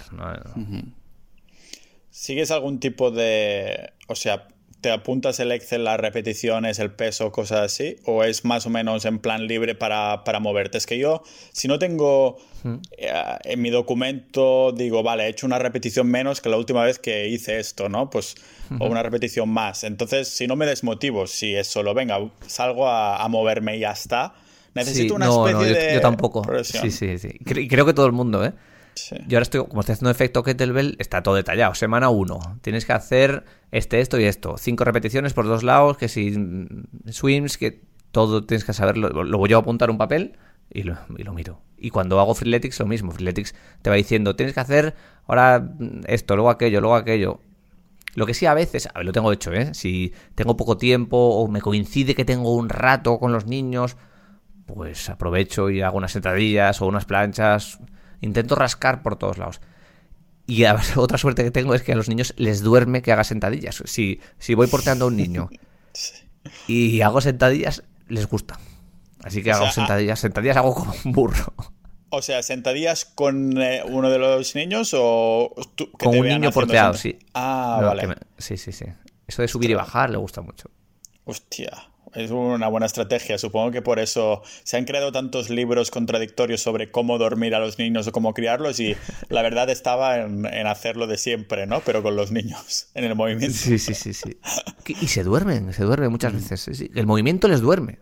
[2.10, 3.92] ¿Sigues algún tipo de...
[4.08, 4.48] O sea,
[4.80, 7.96] ¿te apuntas el Excel, las repeticiones, el peso, cosas así?
[8.04, 10.76] ¿O es más o menos en plan libre para, moverte?
[10.76, 12.37] Es que yo, si no tengo
[12.98, 13.10] eh,
[13.44, 17.28] en mi documento, digo, vale, he hecho una repetición menos que la última vez que
[17.28, 18.10] hice esto, ¿no?
[18.10, 18.34] Pues,
[18.78, 19.84] o una repetición más.
[19.84, 23.92] Entonces, si no me desmotivo, si es solo, venga, salgo a, a moverme y ya
[23.92, 24.34] está
[24.74, 25.94] Necesito una especie de.
[25.94, 26.42] Yo tampoco.
[26.62, 27.38] Sí, sí, sí.
[27.44, 28.52] Creo que todo el mundo, ¿eh?
[29.26, 31.74] Yo ahora estoy, como estoy haciendo efecto kettlebell, está todo detallado.
[31.74, 34.56] Semana 1, tienes que hacer este, esto y esto.
[34.56, 36.34] Cinco repeticiones por dos lados, que si
[37.08, 37.82] swims, que
[38.12, 39.08] todo tienes que saberlo.
[39.24, 40.37] Lo voy a apuntar un papel
[40.70, 41.60] y lo, miro.
[41.76, 43.10] Y cuando hago freeletics, lo mismo.
[43.10, 44.94] Freeletics te va diciendo, tienes que hacer
[45.26, 45.70] ahora
[46.06, 47.40] esto, luego aquello, luego aquello.
[48.14, 49.74] Lo que sí a veces, a ver, lo tengo hecho, ¿eh?
[49.74, 53.96] Si tengo poco tiempo o me coincide que tengo un rato con los niños
[54.66, 57.79] pues aprovecho y hago unas sentadillas o unas planchas.
[58.20, 59.61] Intento rascar por todos lados.
[60.46, 60.64] Y
[60.96, 63.83] otra suerte que tengo es que a los niños les duerme que haga sentadillas.
[63.87, 65.48] Si, si voy porteando a un niño
[66.68, 68.59] y hago sentadillas, les gusta.
[69.22, 70.20] Así que hago sentadillas.
[70.20, 71.55] Sentadillas hago como un burro.
[72.11, 75.53] O sea, sentadillas con eh, uno de los niños o
[75.98, 77.18] con un niño porteado, sí.
[77.33, 78.16] Ah, vale.
[78.38, 78.85] Sí, sí, sí.
[79.27, 80.70] Eso de subir y bajar le gusta mucho.
[81.24, 83.38] Hostia es una buena estrategia.
[83.38, 87.79] Supongo que por eso se han creado tantos libros contradictorios sobre cómo dormir a los
[87.79, 88.96] niños o cómo criarlos y
[89.29, 91.81] la verdad estaba en, hacerlo de siempre, ¿no?
[91.81, 93.57] Pero con los niños, en el movimiento.
[93.57, 94.37] Sí, sí, sí, sí.
[94.87, 96.37] Y se duermen, se duermen muchas mm.
[96.37, 96.85] veces.
[96.94, 97.98] El movimiento les duerme.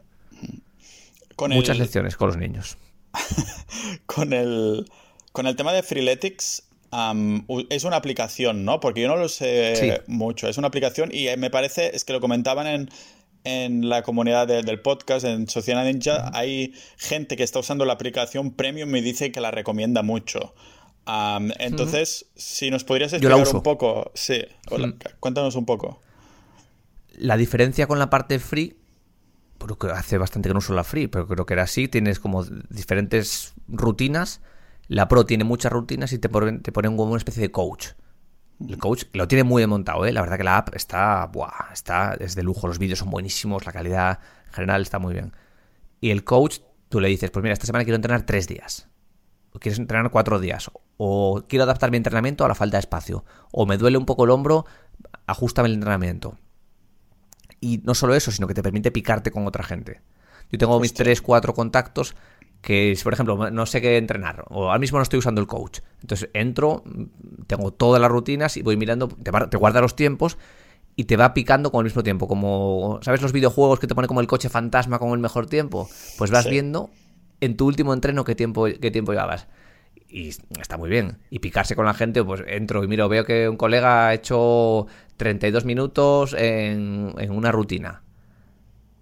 [1.36, 2.76] Con muchas lecciones con los niños.
[4.06, 4.90] con, el,
[5.32, 6.64] con el tema de Freeletics,
[7.70, 8.80] es una aplicación, ¿no?
[8.80, 10.46] Porque yo no lo sé mucho.
[10.48, 12.90] Es una aplicación y me parece, es que lo comentaban en,
[13.44, 18.52] en la comunidad del podcast, en Sociedad Ninja, hay gente que está usando la aplicación
[18.52, 20.54] Premium y dice que la recomienda mucho.
[21.58, 24.42] entonces, si nos podrías explicar un poco, sí,
[25.20, 26.00] cuéntanos un poco.
[27.14, 28.76] La diferencia con la parte free,
[29.58, 32.44] porque hace bastante que no uso la free, pero creo que era así, tienes como
[32.70, 34.40] diferentes rutinas.
[34.88, 37.88] La Pro tiene muchas rutinas y te ponen, te ponen como una especie de coach.
[38.60, 40.12] El coach lo tiene muy montado, ¿eh?
[40.12, 43.66] La verdad que la app está, buah, está es de lujo, los vídeos son buenísimos,
[43.66, 44.20] la calidad
[44.52, 45.32] general está muy bien.
[46.00, 48.88] Y el coach, tú le dices, pues mira, esta semana quiero entrenar tres días.
[49.52, 50.70] O quieres entrenar cuatro días.
[50.96, 53.24] O quiero adaptar mi entrenamiento a la falta de espacio.
[53.50, 54.64] O me duele un poco el hombro,
[55.26, 56.38] ajustame el entrenamiento.
[57.60, 60.00] Y no solo eso, sino que te permite picarte con otra gente.
[60.50, 62.14] Yo tengo mis tres, cuatro contactos
[62.62, 65.48] que si por ejemplo no sé qué entrenar o ahora mismo no estoy usando el
[65.48, 66.84] coach, entonces entro,
[67.48, 70.38] tengo todas las rutinas y voy mirando, te, guarda los tiempos
[70.94, 74.06] y te va picando con el mismo tiempo, como ¿sabes los videojuegos que te pone
[74.06, 75.88] como el coche fantasma con el mejor tiempo?
[76.16, 76.90] Pues vas viendo
[77.40, 79.48] en tu último entreno qué tiempo qué tiempo llevabas.
[80.08, 81.18] Y está muy bien.
[81.30, 84.86] Y picarse con la gente, pues entro y miro, veo que un colega ha hecho
[85.16, 88.01] 32 minutos en, en una rutina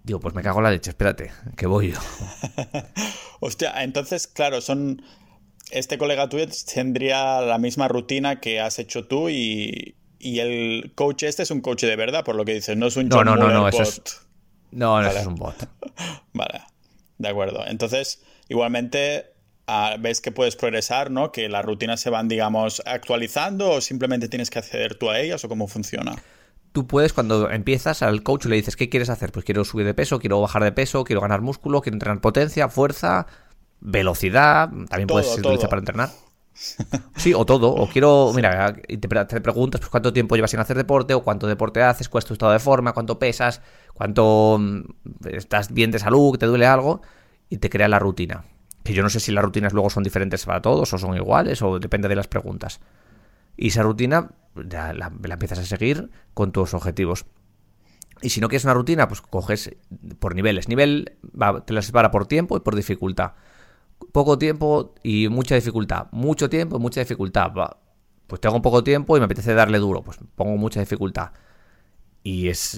[0.03, 1.99] Digo, pues me cago en la leche, espérate, que voy yo.
[3.39, 5.01] Hostia, entonces, claro, son.
[5.69, 11.23] Este colega tuyo tendría la misma rutina que has hecho tú y, y el coach
[11.23, 13.37] este es un coach de verdad, por lo que dices, no es un no, no,
[13.37, 14.01] no, no, Eso es...
[14.71, 15.55] No, no, es un bot.
[16.33, 16.61] vale,
[17.19, 17.63] de acuerdo.
[17.65, 19.27] Entonces, igualmente,
[19.67, 21.31] ah, ves que puedes progresar, ¿no?
[21.31, 25.45] Que las rutinas se van, digamos, actualizando o simplemente tienes que acceder tú a ellas
[25.45, 26.21] o cómo funciona
[26.71, 29.31] tú puedes, cuando empiezas al coach, le dices, ¿qué quieres hacer?
[29.31, 32.69] Pues quiero subir de peso, quiero bajar de peso, quiero ganar músculo, quiero entrenar potencia,
[32.69, 33.27] fuerza,
[33.79, 34.69] velocidad.
[34.89, 36.09] También puedes utilizar para entrenar.
[37.15, 37.73] Sí, o todo.
[37.73, 41.47] O quiero, mira, te, te preguntas pues, cuánto tiempo llevas sin hacer deporte, o cuánto
[41.47, 43.61] deporte haces, cuál es tu estado de forma, cuánto pesas,
[43.93, 44.81] cuánto mm,
[45.29, 47.01] estás bien de salud, te duele algo,
[47.49, 48.43] y te crea la rutina.
[48.83, 51.61] Que yo no sé si las rutinas luego son diferentes para todos, o son iguales,
[51.61, 52.79] o depende de las preguntas.
[53.57, 57.25] Y esa rutina la, empiezas a seguir con tus objetivos.
[58.21, 59.75] Y si no quieres una rutina, pues coges
[60.19, 60.67] por niveles.
[60.67, 61.17] Nivel
[61.65, 63.33] te la separa por tiempo y por dificultad.
[64.11, 66.07] Poco tiempo y mucha dificultad.
[66.11, 67.51] Mucho tiempo y mucha dificultad.
[68.27, 70.03] Pues tengo poco tiempo y me apetece darle duro.
[70.03, 71.31] Pues pongo mucha dificultad.
[72.23, 72.77] Y es.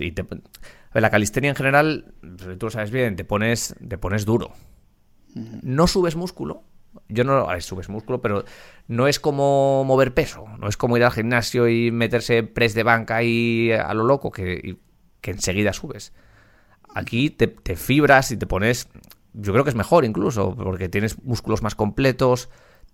[0.93, 2.13] la calistenia en general,
[2.57, 4.53] tú lo sabes bien, te pones, te pones duro.
[5.35, 6.63] No subes músculo.
[7.13, 7.47] Yo no.
[7.61, 8.43] subes músculo, pero
[8.87, 10.45] no es como mover peso.
[10.59, 14.31] No es como ir al gimnasio y meterse press de banca ahí a lo loco,
[14.31, 14.77] que,
[15.21, 16.13] que enseguida subes.
[16.93, 18.87] Aquí te, te fibras y te pones.
[19.33, 22.49] Yo creo que es mejor incluso, porque tienes músculos más completos,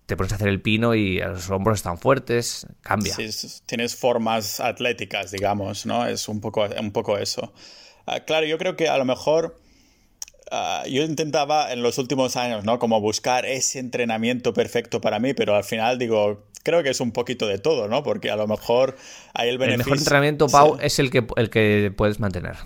[0.06, 3.14] te pones a hacer el pino y los hombros están fuertes, cambia.
[3.14, 6.06] Sí, tienes formas atléticas, digamos, ¿no?
[6.06, 7.52] Es un poco, un poco eso.
[8.06, 9.60] Ah, claro, yo creo que a lo mejor
[10.50, 12.78] ah, yo intentaba en los últimos años, ¿no?
[12.78, 17.12] Como buscar ese entrenamiento perfecto para mí, pero al final digo, creo que es un
[17.12, 18.02] poquito de todo, ¿no?
[18.02, 18.96] Porque a lo mejor
[19.34, 19.82] hay el beneficio.
[19.82, 22.56] El mejor entrenamiento, Pau, es el que, el que puedes mantener.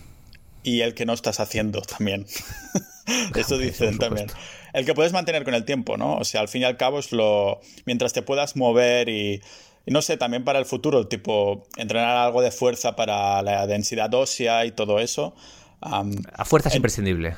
[0.62, 2.26] Y el que no estás haciendo también.
[3.34, 4.28] Eso dicen también.
[4.72, 6.16] El que puedes mantener con el tiempo, ¿no?
[6.16, 7.60] O sea, al fin y al cabo es lo.
[7.84, 9.42] Mientras te puedas mover y.
[9.86, 14.64] no sé, también para el futuro, tipo, entrenar algo de fuerza para la densidad ósea
[14.64, 15.36] y todo eso.
[15.82, 17.36] a fuerza es imprescindible.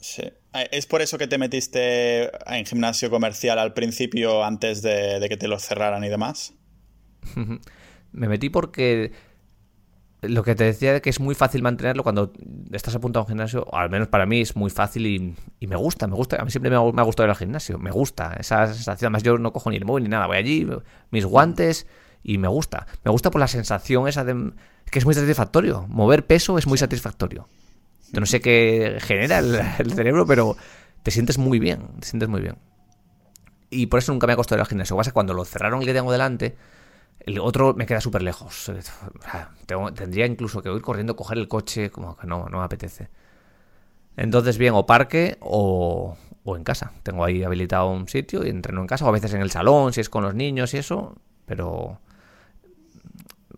[0.00, 0.22] Sí.
[0.22, 5.28] Eh, ¿Es por eso que te metiste en gimnasio comercial al principio antes de, de
[5.28, 6.54] que te lo cerraran y demás?
[8.12, 9.12] Me metí porque
[10.22, 12.32] lo que te decía de que es muy fácil mantenerlo cuando
[12.72, 16.08] estás apuntado a un gimnasio, al menos para mí es muy fácil y, me gusta,
[16.08, 16.36] me gusta.
[16.40, 19.08] A mí siempre me ha, gustado ir al gimnasio, me gusta esa sensación.
[19.08, 20.66] Además, yo no cojo ni el móvil ni nada, voy allí,
[21.10, 21.86] mis guantes
[22.22, 22.86] y me gusta.
[23.04, 24.52] Me gusta por la sensación esa de
[24.90, 25.86] que es muy satisfactorio.
[25.88, 27.48] Mover peso es muy satisfactorio.
[28.12, 30.56] Yo no sé qué genera el, cerebro, pero
[31.02, 32.56] te sientes muy bien, te sientes muy bien.
[33.70, 34.96] Y por eso nunca me ha costado ir al gimnasio.
[34.96, 36.56] Pasa cuando lo cerraron y le tengo delante
[37.20, 38.70] el otro me queda súper lejos.
[39.94, 43.08] tendría incluso que ir corriendo, coger el coche, como que no, no me apetece.
[44.16, 46.92] Entonces, bien, o parque o, o en casa.
[47.02, 49.92] Tengo ahí habilitado un sitio y entreno en casa, o a veces en el salón,
[49.92, 51.16] si es con los niños y eso,
[51.46, 52.00] pero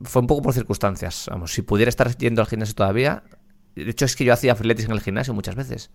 [0.02, 1.28] fue un poco por circunstancias.
[1.30, 3.22] Vamos, si pudiera estar yendo al gimnasio todavía,
[3.74, 5.90] de hecho es que yo hacía freeletics en el gimnasio muchas veces.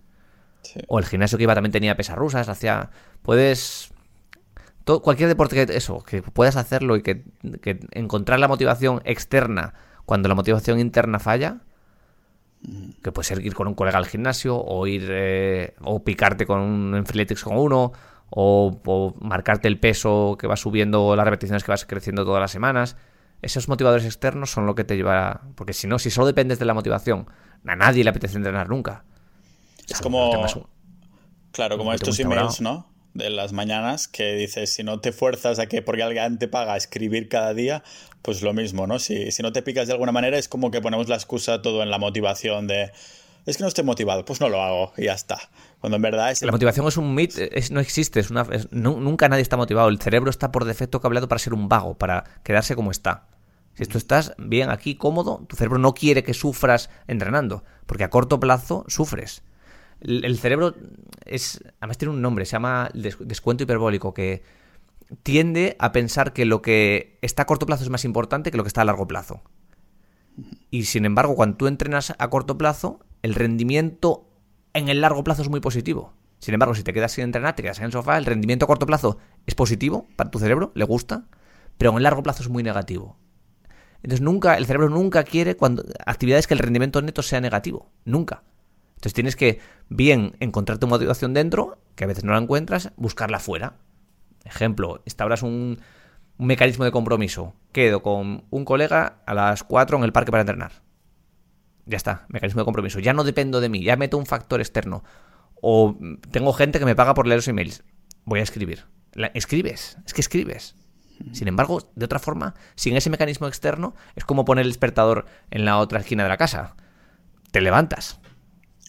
[0.88, 2.90] O el gimnasio que iba también tenía pesas rusas, hacía...
[3.22, 3.94] Puedes
[5.02, 7.24] cualquier deporte que eso, que puedas hacerlo y que,
[7.92, 9.74] encontrar la motivación externa
[10.06, 11.62] cuando la motivación interna falla,
[13.04, 16.62] que puede ser ir con un colega al gimnasio o ir eh, o picarte con
[16.62, 17.92] un Freeletics con uno
[18.30, 22.98] o, marcarte el peso que va subiendo las repeticiones que vas creciendo todas las semanas
[23.41, 26.65] esos motivadores externos son lo que te lleva porque si no si solo dependes de
[26.65, 27.28] la motivación
[27.65, 29.04] a nadie le apetece entrenar nunca
[29.88, 30.32] es como
[31.52, 35.67] claro como estos emails no de las mañanas que dices, si no te fuerzas a
[35.67, 37.82] que porque alguien te paga a escribir cada día,
[38.21, 39.00] pues lo mismo, ¿no?
[39.00, 41.82] Si, si no te picas de alguna manera es como que ponemos la excusa todo
[41.82, 42.91] en la motivación de,
[43.45, 45.39] es que no estoy motivado, pues no lo hago y ya está.
[45.80, 46.42] Cuando en verdad es...
[46.42, 47.40] La motivación es un mito,
[47.72, 49.90] no existe, es una, nunca nadie está motivado.
[49.90, 53.28] El cerebro está por defecto cableado para ser un vago, para quedarse como está.
[53.76, 58.10] Si tú estás bien aquí, cómodo, tu cerebro no quiere que sufras entrenando, porque a
[58.10, 59.44] corto plazo sufres.
[60.02, 60.76] El cerebro
[61.26, 61.64] es.
[61.80, 64.44] Además, tiene un nombre, se llama descuento hiperbólico, que
[65.24, 68.64] tiende a pensar que lo que está a corto plazo es más importante que lo
[68.64, 69.42] que está a largo plazo.
[70.70, 74.30] Y sin embargo, cuando tú entrenas a corto plazo, el rendimiento
[74.76, 76.14] en el largo plazo es muy positivo.
[76.40, 78.68] Sin embargo, si te quedas sin entrenar, te quedas en el sofá, el rendimiento a
[78.68, 81.24] corto plazo es positivo para tu cerebro, le gusta,
[81.78, 83.18] pero en el largo plazo es muy negativo.
[84.04, 87.90] Entonces nunca, el cerebro nunca quiere cuando actividades que el rendimiento neto sea negativo.
[88.04, 88.44] Nunca.
[88.90, 89.60] Entonces tienes que
[89.90, 93.78] bien encontrar tu motivación dentro, que a veces no la encuentras, buscarla fuera.
[94.44, 95.80] Ejemplo, instauras un,
[96.38, 97.54] un mecanismo de compromiso.
[97.72, 100.85] Quedo con un colega a las 4 en el parque para entrenar.
[101.86, 103.00] Ya está, mecanismo de compromiso.
[103.00, 105.04] Ya no dependo de mí, ya meto un factor externo.
[105.62, 105.98] O
[106.32, 107.84] tengo gente que me paga por leer los emails.
[108.24, 108.86] Voy a escribir.
[109.34, 110.76] escribes, es que escribes.
[111.32, 115.63] Sin embargo, de otra forma, sin ese mecanismo externo, es como poner el despertador en
[115.63, 116.76] la otra esquina de la casa.
[117.52, 118.19] Te levantas,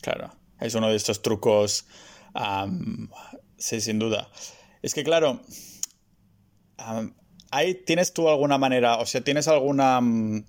[0.06, 0.30] Claro,
[0.60, 1.86] es uno de estos trucos,
[3.58, 4.30] sí, sin duda.
[4.80, 5.40] Es que, claro,
[7.50, 10.00] ahí tienes tú alguna manera, o sea, tienes alguna...
[10.00, 10.44] Mm,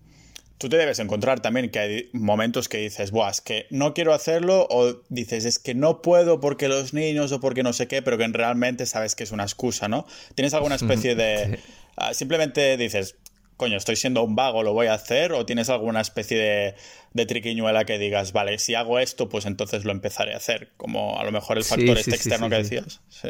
[0.57, 4.13] tú te debes encontrar también que hay momentos que dices, Buah, es que no quiero
[4.13, 8.01] hacerlo, o dices, es que no puedo porque los niños o porque no sé qué,
[8.01, 10.05] pero que realmente sabes que es una excusa, ¿no?
[10.35, 11.59] Tienes alguna especie de...
[11.95, 13.15] Ah, simplemente dices,
[13.55, 16.75] coño, estoy siendo un vago, lo voy a hacer, o tienes alguna especie de,
[17.13, 21.19] de triquiñuela que digas, vale, si hago esto, pues entonces lo empezaré a hacer, como
[21.19, 23.01] a lo mejor el factor este externo que decías.
[23.09, 23.29] Sí.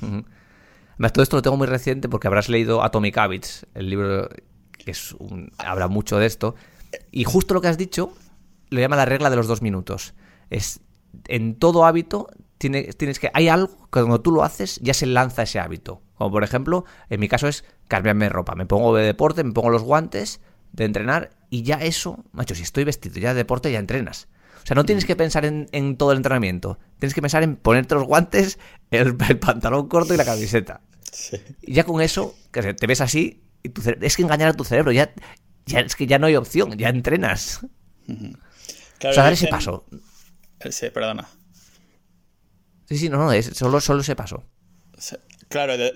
[0.00, 4.28] Además, todo esto lo tengo muy reciente porque habrás leído Atomic Habits, el libro
[4.90, 6.54] es un, habla mucho de esto,
[7.10, 8.12] y justo lo que has dicho
[8.70, 10.14] lo llama la regla de los dos minutos.
[10.50, 10.80] Es
[11.28, 15.06] en todo hábito tienes, tienes que hay algo que cuando tú lo haces ya se
[15.06, 16.02] lanza ese hábito.
[16.14, 18.54] Como por ejemplo, en mi caso es cambiarme de ropa.
[18.54, 20.40] Me pongo de deporte, me pongo los guantes
[20.72, 24.28] de entrenar y ya eso, macho, si estoy vestido ya de deporte ya entrenas.
[24.62, 26.78] O sea, no tienes que pensar en, en todo el entrenamiento.
[26.98, 28.58] Tienes que pensar en ponerte los guantes,
[28.90, 30.80] el, el pantalón corto y la camiseta.
[31.10, 31.36] Sí.
[31.60, 34.54] Y ya con eso, que te ves así, y tu cere- es que engañar a
[34.54, 35.12] tu cerebro, ya,
[35.66, 37.60] ya es que ya no hay opción, ya entrenas.
[38.06, 39.84] Claro, o sea, dar ese paso.
[40.70, 41.28] Sí, perdona.
[42.88, 44.44] Sí, sí, no, no, es solo, solo ese paso.
[45.48, 45.92] Claro, de-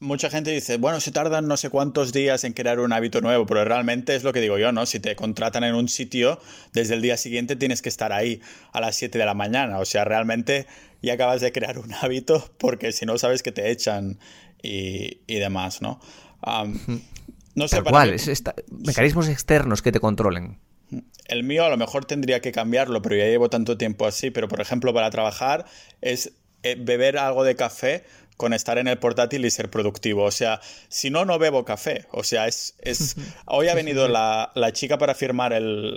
[0.00, 3.46] mucha gente dice, bueno, se tardan no sé cuántos días en crear un hábito nuevo,
[3.46, 4.84] pero realmente es lo que digo yo, ¿no?
[4.86, 6.40] Si te contratan en un sitio,
[6.72, 8.40] desde el día siguiente tienes que estar ahí
[8.72, 9.78] a las 7 de la mañana.
[9.78, 10.66] O sea, realmente
[11.02, 14.18] ya acabas de crear un hábito porque si no sabes que te echan
[14.62, 16.00] y, y demás, ¿no?
[17.54, 20.58] No sé, Tal para cual, mí- es esta- mecanismos externos que te controlen.
[21.26, 24.30] el mío a lo mejor tendría que cambiarlo, pero ya llevo tanto tiempo así.
[24.30, 25.64] Pero, por ejemplo, para trabajar
[26.00, 28.04] es eh, beber algo de café
[28.36, 30.24] con estar en el portátil y ser productivo.
[30.24, 32.06] O sea, si no, no bebo café.
[32.10, 32.74] O sea, es...
[32.80, 33.16] es...
[33.46, 35.96] Hoy ha venido la, la chica para firmar el,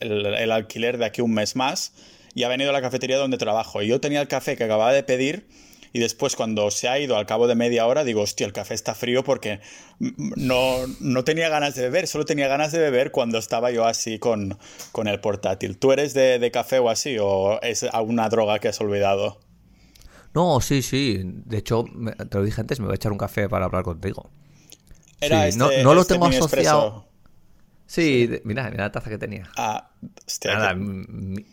[0.00, 1.92] el, el alquiler de aquí un mes más
[2.34, 3.82] y ha venido a la cafetería donde trabajo.
[3.82, 5.46] Y yo tenía el café que acababa de pedir
[5.92, 8.74] y después cuando se ha ido al cabo de media hora digo, hostia, el café
[8.74, 9.60] está frío porque
[9.98, 14.18] no, no tenía ganas de beber, solo tenía ganas de beber cuando estaba yo así
[14.18, 14.58] con,
[14.92, 15.78] con el portátil.
[15.78, 19.40] ¿Tú eres de, de café o así o es alguna droga que has olvidado?
[20.32, 21.20] No, sí, sí.
[21.24, 21.84] De hecho,
[22.30, 24.30] te lo dije antes, me voy a echar un café para hablar contigo.
[25.20, 27.08] Era Sí, no- este- no lo este tengo asociado.
[27.86, 29.50] Sí, de- mira, mira la taza que tenía.
[29.56, 29.90] Ah,
[30.24, 31.44] hostia, Nada, que-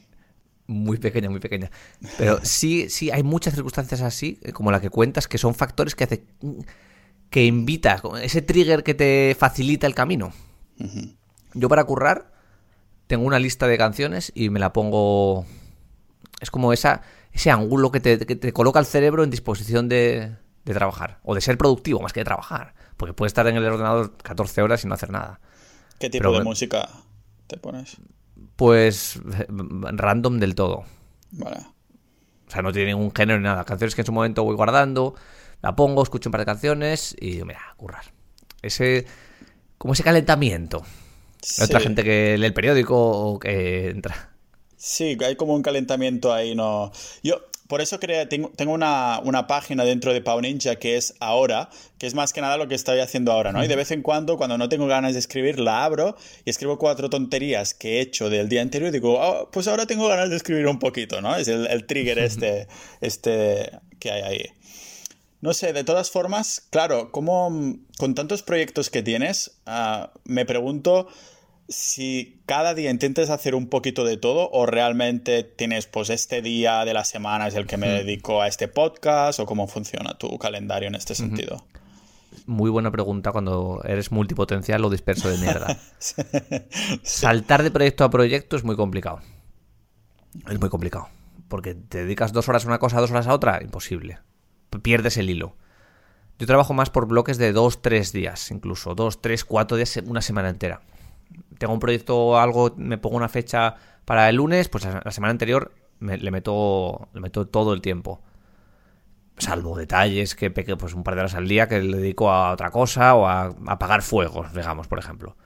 [0.67, 1.71] muy pequeña, muy pequeña.
[2.17, 5.95] Pero sí, sí, hay muchas circunstancias así, eh, como la que cuentas, que son factores
[5.95, 6.23] que hace
[7.29, 10.31] que invita, ese trigger que te facilita el camino.
[11.53, 12.31] Yo para currar
[13.07, 15.45] tengo una lista de canciones y me la pongo.
[16.39, 17.01] Es como esa,
[17.31, 21.19] ese ángulo que te, que te coloca el cerebro en disposición de, de trabajar.
[21.23, 22.75] O de ser productivo más que de trabajar.
[22.95, 25.39] Porque puedes estar en el ordenador 14 horas y no hacer nada.
[25.99, 26.89] ¿Qué tipo pero de música
[27.47, 27.97] te pones?
[28.57, 30.83] Pues random del todo.
[31.31, 31.57] Vale.
[32.47, 33.63] O sea, no tiene ningún género ni nada.
[33.63, 35.15] Canciones que en su momento voy guardando,
[35.61, 38.03] la pongo, escucho un par de canciones y digo, mira, currar.
[38.61, 39.05] Ese.
[39.77, 40.81] Como ese calentamiento.
[41.59, 41.85] Hay otra Sí.
[41.85, 44.31] gente que lee el periódico o que entra.
[44.75, 46.91] Sí, hay como un calentamiento ahí, no.
[47.23, 51.15] Yo, por eso creo, tengo, tengo una, una página dentro de Pau Ninja que es
[51.19, 53.63] ahora, que es más que nada lo que estoy haciendo ahora, ¿no?
[53.63, 56.77] Y de vez en cuando, cuando no tengo ganas de escribir, la abro y escribo
[56.77, 60.29] cuatro tonterías que he hecho del día anterior y digo, "Ah, pues ahora tengo ganas
[60.29, 61.35] de escribir un poquito, ¿no?
[61.35, 62.67] Es el, el trigger este,
[63.01, 64.45] este que hay ahí.
[65.39, 71.07] No sé, de todas formas, claro, como con tantos proyectos que tienes, ah, me pregunto
[71.69, 76.85] si cada día intentas hacer un poquito de todo o realmente tienes, pues este día
[76.85, 80.37] de la semana es el que me dedico a este podcast o cómo funciona tu
[80.37, 81.65] calendario en este sentido.
[82.45, 85.77] Muy buena pregunta cuando eres multipotencial o disperso de mierda.
[87.03, 89.19] Saltar de proyecto a proyecto es muy complicado.
[90.49, 91.09] Es muy complicado.
[91.49, 94.19] Porque te dedicas dos horas a una cosa, dos horas a otra, imposible.
[94.81, 95.55] Pierdes el hilo.
[96.39, 98.95] Yo trabajo más por bloques de dos, tres días, incluso.
[98.95, 100.81] Dos, tres, cuatro días, una semana entera.
[101.57, 105.31] Tengo un proyecto o algo, me pongo una fecha para el lunes, pues la semana
[105.31, 108.21] anterior me- le, meto, le meto todo el tiempo.
[109.37, 112.51] Salvo detalles que peque pues un par de horas al día que le dedico a
[112.53, 115.37] otra cosa o a apagar fuegos, digamos, por ejemplo.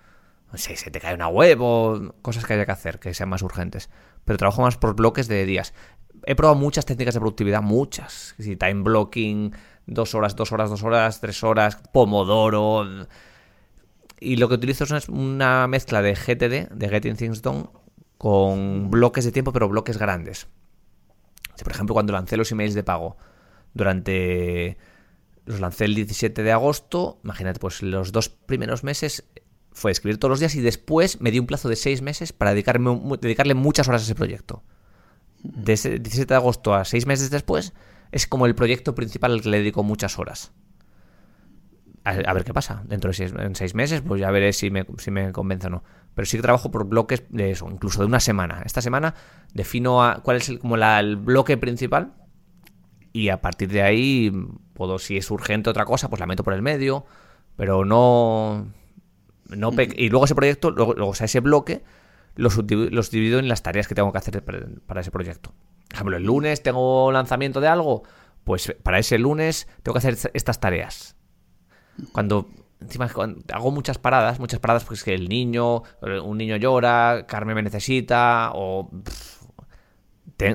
[0.51, 3.29] No sé, se te cae una web o cosas que haya que hacer que sean
[3.29, 3.89] más urgentes.
[4.25, 5.73] Pero trabajo más por bloques de días.
[6.25, 8.35] He probado muchas técnicas de productividad, muchas.
[8.39, 9.53] Sí, time blocking,
[9.87, 13.07] dos horas, dos horas, dos horas, tres horas, pomodoro.
[14.21, 17.65] Y lo que utilizo es una- mezcla de GTD, de Getting Things Done,
[18.19, 20.47] con bloques de tiempo, pero bloques grandes.
[21.61, 23.17] Por ejemplo, cuando lancé los emails de pago
[23.73, 24.77] durante.
[25.45, 27.19] Los lancé el 17 de agosto.
[27.23, 29.25] Imagínate, pues los dos primeros meses
[29.71, 32.51] fue escribir todos los días y después me di un plazo de seis meses para
[32.51, 34.63] dedicarme, dedicarle muchas horas a ese proyecto.
[35.43, 37.73] De ese 17 de agosto a seis meses después
[38.11, 40.51] es como el proyecto principal al que le dedico muchas horas.
[42.03, 42.81] A, ver qué pasa.
[42.85, 45.69] Dentro de seis, en seis meses, pues ya veré si me, si me convence o
[45.69, 45.83] no.
[46.15, 48.63] Pero sí que trabajo por bloques de eso, incluso de una semana.
[48.65, 49.13] Esta semana
[49.53, 52.13] defino a- cuál es el, como la- el bloque principal
[53.13, 54.31] y a partir de ahí
[54.73, 57.05] puedo, si es urgente otra cosa, pues la meto por el medio,
[57.55, 58.67] pero no...
[59.49, 61.83] no y luego ese proyecto, luego, luego, o sea, ese bloque
[62.35, 65.53] los, los divido en las tareas que tengo que hacer para ese proyecto.
[65.87, 68.03] Por ejemplo, el lunes tengo lanzamiento de algo,
[68.43, 71.15] pues para ese lunes tengo que hacer estas tareas.
[72.11, 72.49] Cuando
[72.81, 73.09] encima
[73.53, 77.63] hago muchas paradas, muchas paradas porque es que el niño, un niño llora, Carmen me
[77.63, 78.89] necesita, o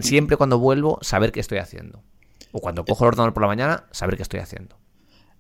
[0.00, 2.02] siempre cuando vuelvo, saber qué estoy haciendo.
[2.52, 4.76] O cuando cojo el ordenador por la mañana, saber qué estoy haciendo.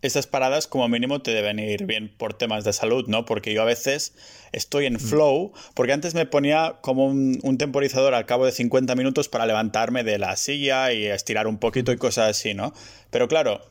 [0.02, 3.24] Esas paradas como mínimo te deben ir bien por temas de salud, ¿no?
[3.24, 4.14] Porque yo a veces
[4.52, 5.00] estoy en mm.
[5.00, 10.04] flow, porque antes me ponía como un, temporizador al cabo de 50 minutos para levantarme
[10.04, 12.74] de la silla y estirar un poquito y cosas así, ¿no?
[13.10, 13.62] Pero claro,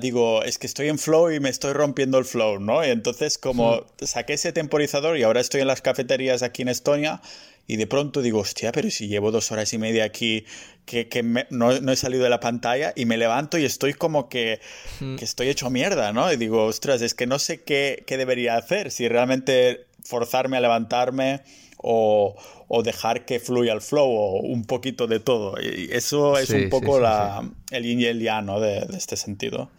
[0.00, 2.84] digo, es que estoy en flow y me estoy rompiendo el flow, ¿no?
[2.84, 7.20] Y entonces como saqué ese temporizador y ahora estoy en las cafeterías aquí en Estonia
[7.66, 10.44] y de pronto digo, hostia, pero si llevo dos horas y media aquí
[10.84, 11.08] que,
[11.50, 14.60] no, he salido de la pantalla y me levanto y estoy como que,
[14.98, 16.32] que, estoy hecho mierda, ¿no?
[16.32, 20.60] Y digo, ostras, es que no sé qué, qué debería hacer, si realmente forzarme a
[20.60, 21.42] levantarme
[21.78, 22.36] o,
[22.68, 25.54] o, dejar que fluya el flow o un poquito de todo.
[25.60, 28.60] Y eso es un poco la, el yin y el yang, ¿no?
[28.60, 29.70] De, de, este sentido.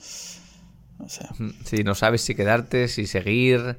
[0.99, 1.25] No sé.
[1.65, 3.77] Sí, no sabes si quedarte, si seguir.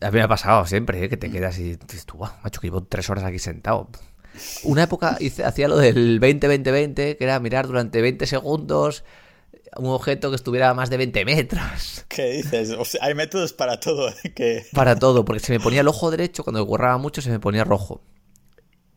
[0.00, 1.08] A mí me ha pasado siempre, ¿eh?
[1.08, 3.88] que te quedas y dices tú, macho, que llevo tres horas aquí sentado.
[4.64, 9.04] Una época hice, hacía lo del 20-20-20, que era mirar durante 20 segundos
[9.76, 12.04] un objeto que estuviera a más de 20 metros.
[12.08, 12.76] ¿Qué dices?
[13.00, 14.08] hay métodos para todo.
[14.08, 14.32] ¿eh?
[14.34, 14.66] Que...
[14.72, 17.64] Para todo, porque se me ponía el ojo derecho, cuando borraba mucho se me ponía
[17.64, 18.02] rojo.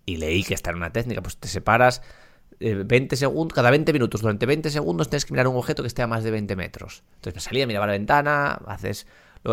[0.05, 2.01] Y leí que esta era una técnica, pues te separas
[2.59, 5.87] 20 eh, segundos, cada 20 minutos, durante 20 segundos tienes que mirar un objeto que
[5.87, 7.03] esté a más de 20 metros.
[7.15, 9.07] Entonces me salía, miraba la ventana, haces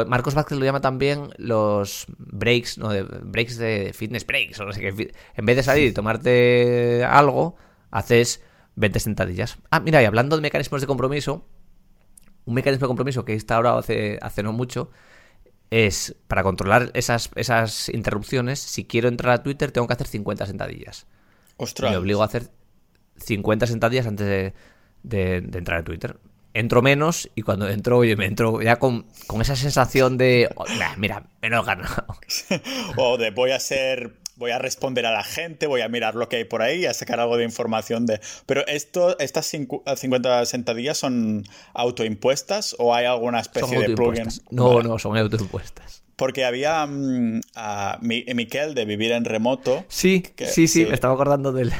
[0.06, 2.88] Marcos Vázquez lo llama también los breaks, ¿no?
[2.88, 5.12] De, breaks de fitness breaks, o no sé qué.
[5.36, 7.56] En vez de salir y tomarte algo,
[7.90, 8.42] haces
[8.76, 9.58] 20 sentadillas.
[9.70, 11.46] Ah, mira, y hablando de mecanismos de compromiso,
[12.44, 14.90] un mecanismo de compromiso que he instaurado hace, hace no mucho
[15.70, 18.58] es para controlar esas, esas interrupciones.
[18.58, 21.06] Si quiero entrar a Twitter, tengo que hacer 50 sentadillas.
[21.56, 21.90] Ostras.
[21.90, 22.50] Me obligo a hacer
[23.16, 24.52] 50 sentadillas antes de,
[25.02, 26.18] de entrar a Twitter
[26.54, 29.06] entro menos y cuando entro, oye, me entro ya con,
[29.40, 30.64] esa sensación de, oh,
[30.98, 32.06] mira, me lo he ganado.
[32.96, 36.28] o de voy a ser, voy a responder a la gente, voy a mirar lo
[36.28, 38.20] que hay por ahí, a sacar algo de información de...
[38.44, 44.26] Pero esto, estas 50 sentadillas son autoimpuestas o hay alguna especie de plugin?
[44.50, 46.01] No, no, son autoimpuestas.
[46.16, 49.84] Porque había mm, a Miquel de Vivir en Remoto.
[49.88, 51.72] Sí, sí, sí, me estaba acordando de él.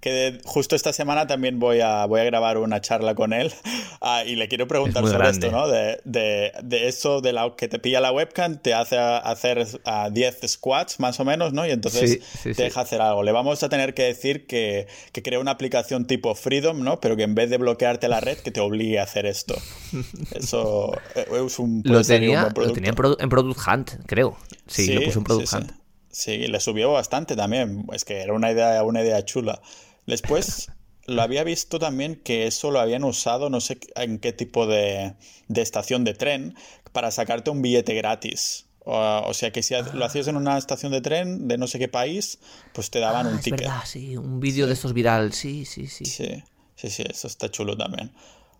[0.00, 3.52] Que justo esta semana también voy a, voy a grabar una charla con él
[4.00, 5.68] ah, y le quiero preguntar sobre esto, ¿no?
[5.68, 10.10] De, de, de, eso de la que te pilla la webcam, te hace hacer a
[10.10, 11.66] 10 squats más o menos, ¿no?
[11.66, 13.22] Y entonces te deja hacer algo.
[13.22, 17.00] Le vamos a tener que decir que, que crea una aplicación tipo Freedom, ¿no?
[17.00, 19.56] Pero que en vez de bloquearte la red, que te obligue a hacer esto.
[20.34, 21.82] Eso eh, es un...
[21.84, 24.36] Lo tenía, lo tenía en Product Hunt creo.
[24.66, 25.72] Sí, lo puso en Product
[26.18, 27.86] sí, le subió bastante también.
[27.92, 29.60] Es que era una idea, una idea chula.
[30.06, 30.68] Después
[31.06, 35.14] lo había visto también que eso lo habían usado, no sé en qué tipo de,
[35.48, 36.54] estación de tren,
[36.92, 38.66] para sacarte un billete gratis.
[38.90, 41.88] O, sea que si lo hacías en una estación de tren de no sé qué
[41.88, 42.38] país,
[42.72, 43.60] pues te daban ah, un ticket.
[43.60, 46.06] Verdad, sí, un vídeo de estos viral, sí, sí, sí.
[46.06, 46.42] Sí,
[46.74, 48.12] sí, sí, eso está chulo también.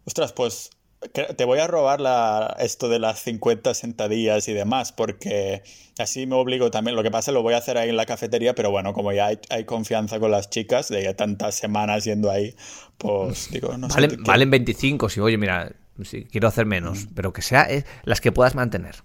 [0.04, 0.70] Ostras, pues
[1.12, 5.62] te voy a robar la, esto de las 50 sentadillas y demás, porque
[5.98, 6.96] así me obligo también.
[6.96, 9.30] Lo que pasa lo voy a hacer ahí en la cafetería, pero bueno, como ya
[9.48, 12.54] hay, confianza con las chicas, de tantas semanas yendo ahí,
[12.96, 14.08] pues digo, no sé.
[14.18, 15.72] Valen 25, si oye, mira,
[16.02, 18.96] si quiero hacer menos, pero que sea eh, las que puedas mantener.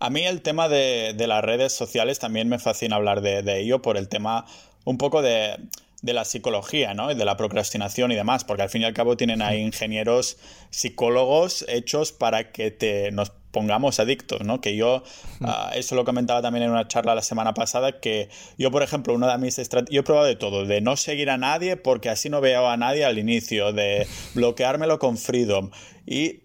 [0.00, 3.80] A mí el tema de, las redes sociales también me fascina hablar de, de ello
[3.80, 4.44] por el tema
[4.84, 5.56] un poco de
[6.04, 7.10] de la psicología, ¿no?
[7.10, 10.36] Y de la procrastinación y demás, porque al fin y al cabo tienen ahí ingenieros
[10.68, 14.60] psicólogos hechos para que te, nos pongamos adictos, ¿no?
[14.60, 15.02] Que yo,
[15.40, 18.28] ah, eso lo comentaba también en una charla la semana pasada, que
[18.58, 21.30] yo, por ejemplo, una de mis estrategias, yo he probado de todo, de no seguir
[21.30, 25.70] a nadie porque así no veo a nadie al inicio, de bloqueármelo con Freedom
[26.04, 26.40] y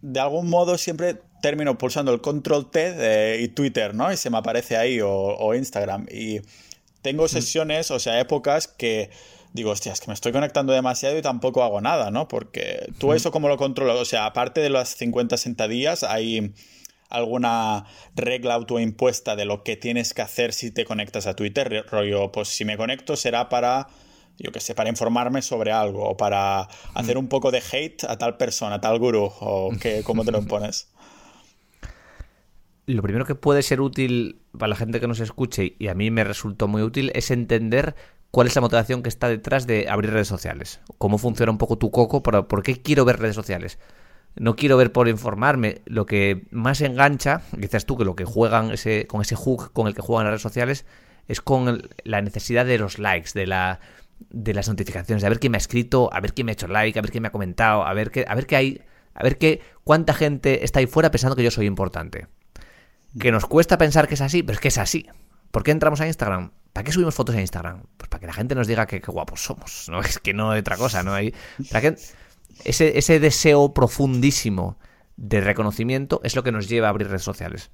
[0.00, 4.10] de algún modo siempre termino pulsando el control T y Twitter, ¿no?
[4.10, 6.40] Y se me aparece ahí o, o Instagram y
[7.04, 9.10] tengo sesiones, o sea, épocas que
[9.52, 12.28] digo, hostia, es que me estoy conectando demasiado y tampoco hago nada, ¿no?
[12.28, 16.54] Porque tú eso cómo lo controlas, o sea, aparte de las 50 sentadillas, hay
[17.10, 17.84] alguna
[18.16, 22.48] regla autoimpuesta de lo que tienes que hacer si te conectas a Twitter, rollo, pues
[22.48, 23.86] si me conecto será para
[24.36, 26.62] yo qué sé, para informarme sobre algo o para
[26.94, 30.32] hacer un poco de hate a tal persona, a tal gurú, o que, cómo te
[30.32, 30.88] lo impones
[32.86, 36.10] lo primero que puede ser útil para la gente que nos escuche, y a mí
[36.10, 37.94] me resultó muy útil, es entender
[38.30, 40.80] cuál es la motivación que está detrás de abrir redes sociales.
[40.98, 43.78] Cómo funciona un poco tu coco, por, qué quiero ver redes sociales.
[44.36, 45.82] No quiero ver por informarme.
[45.86, 49.86] Lo que más engancha, dices tú que lo que juegan ese, con ese hook con
[49.86, 50.84] el que juegan las redes sociales,
[51.28, 53.80] es con la necesidad de los likes, de la
[54.30, 56.54] de las notificaciones, de a ver quién me ha escrito, a ver quién me ha
[56.54, 58.82] hecho like, a ver quién me ha comentado, a ver qué, a ver qué hay
[59.14, 62.26] A ver qué, cuánta gente está ahí fuera pensando que yo soy importante.
[63.18, 65.06] Que nos cuesta pensar que es así, pero es que es así.
[65.50, 66.52] ¿Por qué entramos a Instagram?
[66.72, 67.84] ¿Para qué subimos fotos a Instagram?
[67.96, 69.88] Pues para que la gente nos diga que, guapos somos.
[69.88, 71.16] No es que no hay otra cosa, ¿no?
[71.16, 74.78] Ese, ese deseo profundísimo
[75.16, 77.70] de reconocimiento es lo que nos lleva a abrir redes sociales.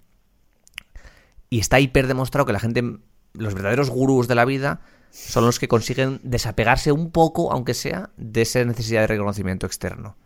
[1.49, 2.83] Y está hiper demostrado que la gente,
[3.33, 8.11] los verdaderos gurús de la vida, son los que consiguen desapegarse un poco, aunque sea,
[8.17, 10.17] de esa necesidad de reconocimiento externo.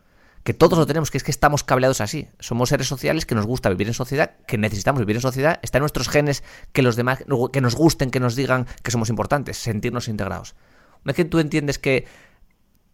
[0.45, 2.29] Que todos lo tenemos, que es que estamos cableados así.
[2.39, 5.59] Somos seres sociales que nos gusta vivir en sociedad, que necesitamos vivir en sociedad.
[5.63, 9.09] Está en nuestros genes que los demás, que nos gusten, que nos digan que somos
[9.09, 10.55] importantes, sentirnos integrados.
[11.03, 12.07] Una vez que tú entiendes que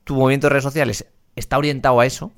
[0.04, 2.32] tu movimiento de redes sociales está orientado a eso,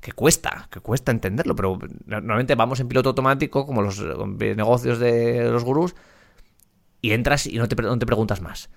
[0.00, 5.48] que cuesta, que cuesta entenderlo, pero normalmente vamos en piloto automático, como los negocios de
[5.50, 5.94] los gurús,
[7.00, 8.68] y entras y no te, no te preguntas más.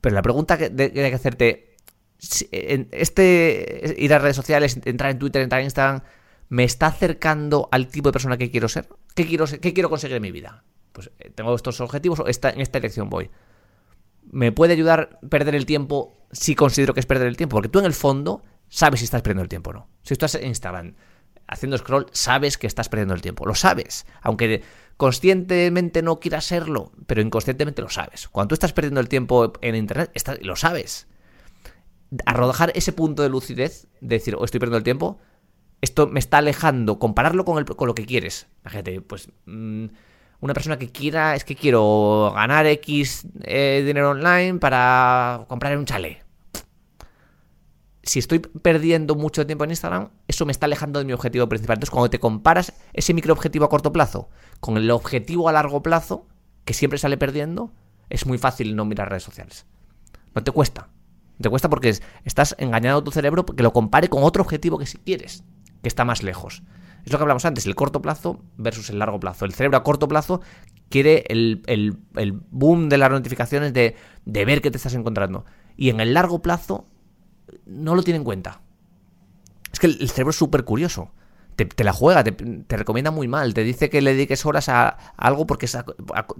[0.00, 1.73] Pero la pregunta que, hay que hacerte,
[2.20, 6.02] este ir a redes sociales, entrar en Twitter, entrar en Instagram,
[6.48, 8.88] ¿me está acercando al tipo de persona que quiero ser?
[9.14, 10.64] ¿Qué quiero, qué quiero conseguir en mi vida?
[10.92, 13.30] Pues eh, tengo estos objetivos, esta, en esta elección voy.
[14.30, 17.56] ¿Me puede ayudar perder el tiempo si considero que es perder el tiempo?
[17.56, 19.88] Porque tú en el fondo sabes si estás perdiendo el tiempo o no.
[20.02, 20.94] Si estás en Instagram
[21.46, 23.46] haciendo scroll, sabes que estás perdiendo el tiempo.
[23.46, 24.06] Lo sabes.
[24.22, 24.62] Aunque
[24.96, 28.28] conscientemente no quieras serlo, pero inconscientemente lo sabes.
[28.28, 30.10] Cuando tú estás perdiendo el tiempo en Internet,
[30.42, 31.06] lo sabes.
[32.26, 35.18] Arrojar ese punto de lucidez, de decir, oh, estoy perdiendo el tiempo,
[35.80, 38.46] esto me está alejando, compararlo con, el, con lo que quieres.
[38.62, 39.86] Imagínate, pues mm,
[40.40, 45.84] una persona que quiera, es que quiero ganar X eh, dinero online para comprar un
[45.84, 46.24] chalet
[48.04, 51.76] si estoy perdiendo mucho tiempo en Instagram, eso me está alejando de mi objetivo principal.
[51.76, 54.28] Entonces, cuando te comparas ese microobjetivo a corto plazo
[54.60, 56.26] con el objetivo a largo plazo,
[56.64, 57.72] que siempre sale perdiendo,
[58.10, 59.66] es muy fácil no mirar redes sociales.
[60.34, 60.88] No te cuesta.
[61.44, 64.86] Te cuesta porque estás engañando a tu cerebro que lo compare con otro objetivo que
[64.86, 65.44] si quieres,
[65.82, 66.62] que está más lejos.
[67.04, 69.44] Es lo que hablamos antes, el corto plazo versus el largo plazo.
[69.44, 70.40] El cerebro a corto plazo
[70.88, 71.98] quiere el,
[72.50, 75.44] boom de las notificaciones de, de ver qué te estás encontrando.
[75.76, 76.86] Y en el largo plazo
[77.66, 78.62] no lo tiene en cuenta.
[79.70, 81.10] Es que el cerebro es súper curioso.
[81.56, 85.46] Te, la juega, te, recomienda muy mal, te dice que le dediques horas a, algo
[85.46, 85.84] porque es a,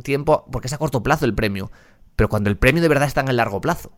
[0.02, 1.70] tiempo, porque es a corto plazo el premio.
[2.16, 3.92] Pero cuando el premio de verdad está en el largo plazo.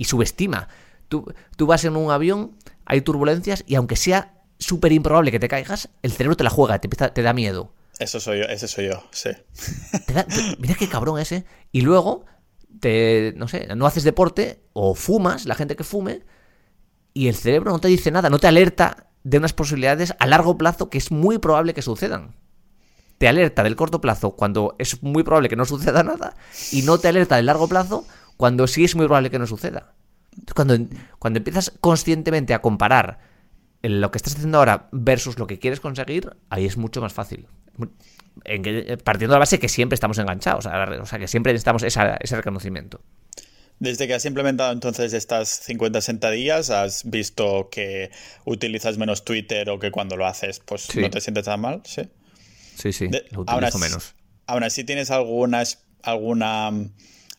[0.00, 0.68] Y subestima.
[1.08, 5.46] Tú, tú vas en un avión, hay turbulencias, y aunque sea súper improbable que te
[5.46, 7.74] caigas, el cerebro te la juega, te, te da miedo.
[7.98, 9.28] Eso soy yo, ese soy yo, sí.
[10.58, 11.44] mira qué cabrón ese.
[11.70, 12.24] Y luego,
[12.80, 16.22] te, no sé, no haces deporte o fumas, la gente que fume,
[17.12, 20.56] y el cerebro no te dice nada, no te alerta de unas posibilidades a largo
[20.56, 22.34] plazo que es muy probable que sucedan.
[23.18, 26.36] Te alerta del corto plazo cuando es muy probable que no suceda nada
[26.72, 28.06] y no te alerta del largo plazo
[28.40, 29.92] cuando sí es muy probable que no suceda.
[30.54, 30.74] Cuando,
[31.18, 33.18] cuando empiezas conscientemente a comparar
[33.82, 37.46] lo que estás haciendo ahora versus lo que quieres conseguir, ahí es mucho más fácil.
[39.04, 43.02] partiendo de la base que siempre estamos enganchados, o sea, que siempre necesitamos ese reconocimiento.
[43.78, 48.10] Desde que has implementado entonces estas 50-60 días, ¿has visto que
[48.46, 51.82] utilizas menos Twitter o que cuando lo haces pues no te sientes tan mal?
[51.84, 52.08] Sí,
[52.74, 54.14] sí, sí lo utilizo menos.
[54.46, 55.62] Aún así, ¿tienes alguna,
[56.02, 56.90] alguna mm,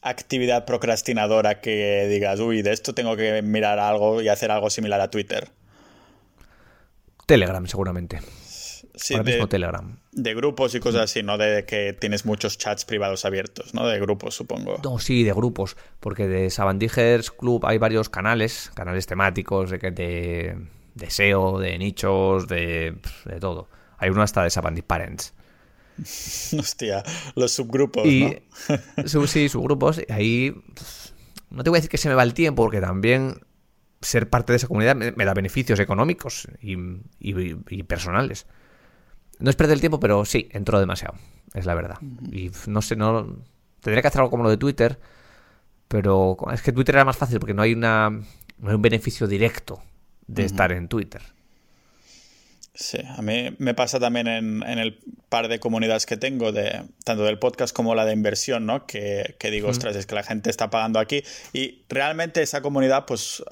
[0.02, 5.02] actividad procrastinadora que digas, uy, de esto tengo que mirar algo y hacer algo similar
[5.02, 5.50] a Twitter?
[7.26, 8.20] Telegram, seguramente
[9.24, 9.98] de, Telegram.
[10.12, 11.38] De grupos y cosas así, ¿no?
[11.38, 13.88] De que tienes muchos chats privados abiertos, ¿no?
[13.88, 14.80] De grupos, supongo.
[14.84, 15.78] No, sí, de grupos.
[16.00, 20.58] Porque de Sabandijers Club hay varios canales, canales temáticos de, de,
[20.96, 23.70] de SEO, de nichos, de, de todo.
[23.98, 25.34] Hay uno hasta de Sabandij Parents.
[26.60, 27.04] Hostia,
[27.36, 28.38] los subgrupos, y,
[28.98, 29.28] ¿no?
[29.28, 30.00] sí, subgrupos.
[30.00, 30.56] Y ahí
[31.50, 33.42] no te voy a decir que se me va el tiempo, porque también
[34.02, 36.76] ser parte de esa comunidad me, da beneficios económicos y,
[37.20, 38.48] y, personales.
[39.40, 41.16] No es perder el tiempo, pero sí, entró demasiado.
[41.54, 41.98] Es la verdad.
[42.32, 43.38] Y no sé, no.
[43.82, 45.00] Tendría que hacer algo como lo de Twitter.
[45.88, 48.10] Pero es que Twitter era más fácil porque no hay una.
[48.10, 49.82] No hay un beneficio directo
[50.28, 51.22] de estar en Twitter.
[52.74, 54.98] Sí, a mí me pasa también en, el
[55.28, 58.86] par de comunidades que tengo, de, tanto del podcast como la de inversión, ¿no?
[58.86, 61.22] Que, digo, ostras, es que la gente está pagando aquí.
[61.52, 63.44] Y realmente esa comunidad, pues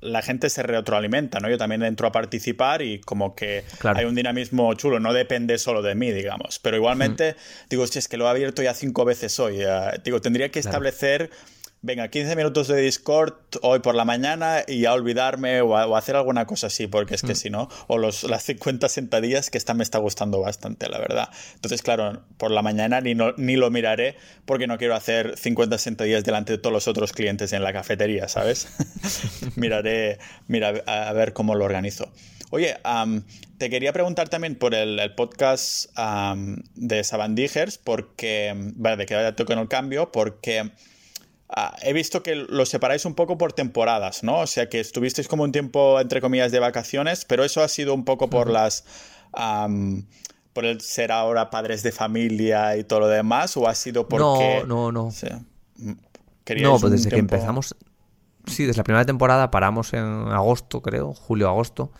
[0.00, 1.50] la gente se retroalimenta, ¿no?
[1.50, 5.82] Yo también entro a participar y como que hay un dinamismo chulo, no depende solo
[5.82, 6.60] de mí, digamos.
[6.60, 7.34] Pero igualmente,
[7.68, 9.58] digo, hostia, es que lo he abierto ya cinco veces hoy.
[10.04, 11.30] digo, tendría que establecer
[11.82, 16.46] venga, 15 minutos de Discord hoy por la mañana y ya olvidarme o, hacer alguna
[16.46, 17.36] cosa así, porque es que mm.
[17.36, 21.28] si no, o los, las 50 sentadillas que esta me está gustando bastante, la verdad.
[21.54, 24.16] Entonces, claro, por la mañana ni, ni lo miraré
[24.46, 28.28] porque no quiero hacer 50 sentadillas delante de todos los otros clientes en la cafetería,
[28.28, 28.68] ¿sabes?
[29.56, 32.12] miraré mira, a ver cómo lo organizo.
[32.50, 32.76] Oye,
[33.56, 35.90] te quería preguntar también por el, podcast
[36.74, 40.70] de Sabandijers, porque, vale, de que vaya toque en el cambio, porque
[41.54, 44.40] ah, he visto que lo separáis un poco por temporadas, ¿no?
[44.40, 47.94] O sea, que estuvisteis como un tiempo, entre comillas, de vacaciones, pero eso ha sido
[47.94, 48.84] un poco por las...
[50.52, 54.64] por el ser ahora padres de familia y todo lo demás, o ha sido porque...
[54.66, 55.12] No, no, no.
[55.78, 57.76] no, pues desde que empezamos...
[58.46, 61.92] Sí, desde la primera temporada paramos en agosto, creo, julio-agosto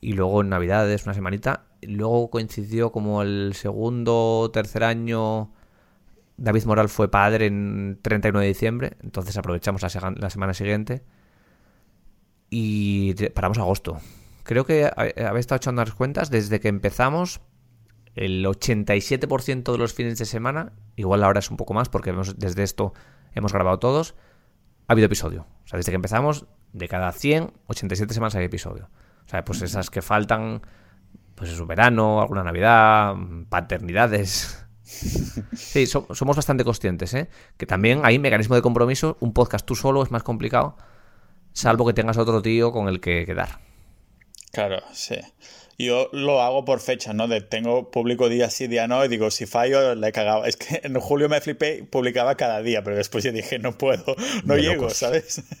[0.00, 1.64] y luego en Navidades, una semanita.
[1.82, 5.52] Luego coincidió como el segundo o tercer año.
[6.38, 11.02] David Moral fue padre en 31 de diciembre, entonces aprovechamos la, semana siguiente
[12.48, 13.98] y paramos agosto.
[14.44, 17.40] Creo que habéis estado echando las cuentas desde que empezamos.
[18.14, 22.62] El 87% de los fines de semana, igual ahora es un poco más porque desde
[22.62, 22.94] esto
[23.34, 24.14] hemos grabado todos,
[24.86, 25.46] ha habido episodio.
[25.64, 28.90] O sea, desde que empezamos, de cada 100, 87 semanas hay episodio.
[29.26, 30.62] O sea, pues esas que faltan,
[31.34, 33.14] pues es un verano, alguna Navidad,
[33.48, 34.67] paternidades.
[34.88, 37.28] Sí, somos bastante conscientes, ¿eh?
[37.56, 39.18] Que también hay mecanismo de compromiso.
[39.20, 40.76] Un podcast tú solo es más complicado,
[41.52, 43.60] salvo que tengas otro tío con el que quedar.
[44.50, 45.16] Claro, sí.
[45.80, 47.28] Yo lo hago por fecha, ¿no?
[47.28, 50.44] De tengo público día sí, día no, y digo, si fallo, le he cagado.
[50.44, 54.16] Es que en julio me flipé, publicaba cada día, pero después ya dije, no puedo,
[54.44, 55.42] no llego, ¿sabes?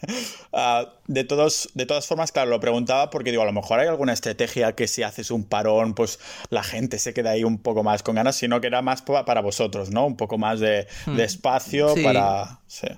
[0.52, 3.86] Ah, de, todos, de todas formas, claro, lo preguntaba porque digo, a lo mejor hay
[3.86, 6.18] alguna estrategia que si haces un parón, pues
[6.50, 9.40] la gente se queda ahí un poco más con ganas, sino que era más para
[9.40, 10.06] vosotros, ¿no?
[10.06, 11.20] Un poco más de, hmm.
[11.20, 12.60] espacio para...
[12.66, 12.88] Sí.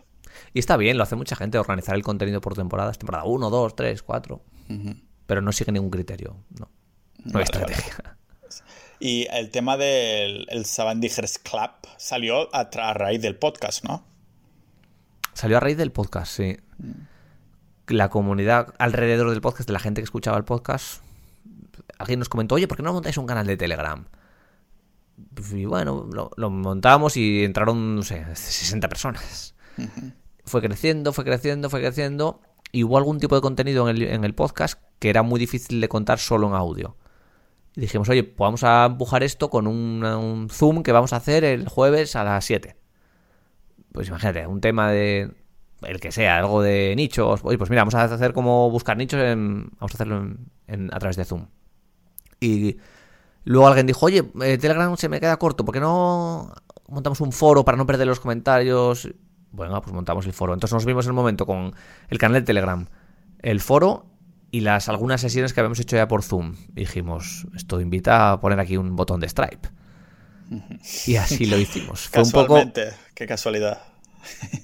[0.55, 3.77] Y está bien, lo hace mucha gente, organizar el contenido por temporadas, temporada 1, 2,
[3.77, 4.43] 3, 4.
[5.27, 6.71] Pero no sigue ningún criterio, ¿no?
[7.25, 8.17] No hay estrategia.
[8.99, 14.05] Y el tema del el Sabandijers Club salió a, raíz del podcast, ¿no?
[15.33, 16.59] Salió a raíz del podcast, sí.
[17.87, 21.03] La comunidad alrededor del podcast, de la gente que escuchaba el podcast,
[21.99, 24.05] alguien nos comentó, oye, ¿por qué no montáis un canal de Telegram?
[25.51, 29.55] Y bueno, lo, montamos y entraron, no sé, 60 personas.
[30.45, 32.43] Fue creciendo, fue creciendo, fue creciendo.
[32.71, 35.81] Y hubo algún tipo de contenido en el, en el podcast que era muy difícil
[35.81, 36.97] de contar solo en audio.
[37.77, 41.69] Dijimos, oye, pues vamos a empujar esto con un, Zoom que vamos a hacer el
[41.69, 42.77] jueves a las 7.
[43.93, 45.33] Pues imagínate, un tema de.
[45.83, 47.41] El que sea, algo de nichos.
[47.43, 49.21] Oye, pues mira, vamos a hacer como buscar nichos.
[49.21, 51.47] En, vamos a hacerlo en, a través de Zoom.
[52.41, 52.79] Y
[53.45, 56.53] luego alguien dijo, oye, eh, Telegram se me queda corto, ¿por qué no
[56.89, 59.09] montamos un foro para no perder los comentarios?
[59.53, 60.55] Bueno, pues montamos el foro.
[60.55, 61.75] Entonces nos vimos en el momento con
[62.09, 62.87] el canal de Telegram,
[63.43, 64.10] el foro
[64.51, 66.57] y las algunas sesiones que habíamos hecho ya por Zoom.
[66.69, 69.69] dijimos, esto invita a poner aquí un botón de Stripe.
[71.07, 72.09] Y así lo hicimos.
[72.09, 72.61] Fue un poco,
[73.15, 73.83] qué casualidad.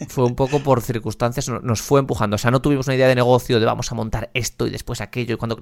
[0.08, 2.34] Fue un poco por circunstancias, nos fue empujando.
[2.34, 5.00] O sea, no tuvimos una idea de negocio de vamos a montar esto y después
[5.00, 5.34] aquello.
[5.34, 5.60] Y cuando.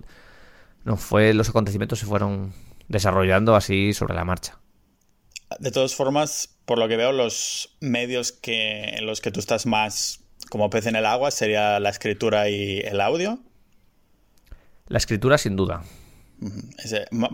[0.84, 1.34] No, fue.
[1.34, 2.52] Los acontecimientos se fueron
[2.88, 4.58] desarrollando así sobre la marcha.
[5.60, 9.66] De todas formas, por lo que veo, los medios que, en los que tú estás
[9.66, 10.20] más
[10.50, 13.38] como pez en el agua sería la escritura y el audio.
[14.86, 15.82] La escritura, sin duda.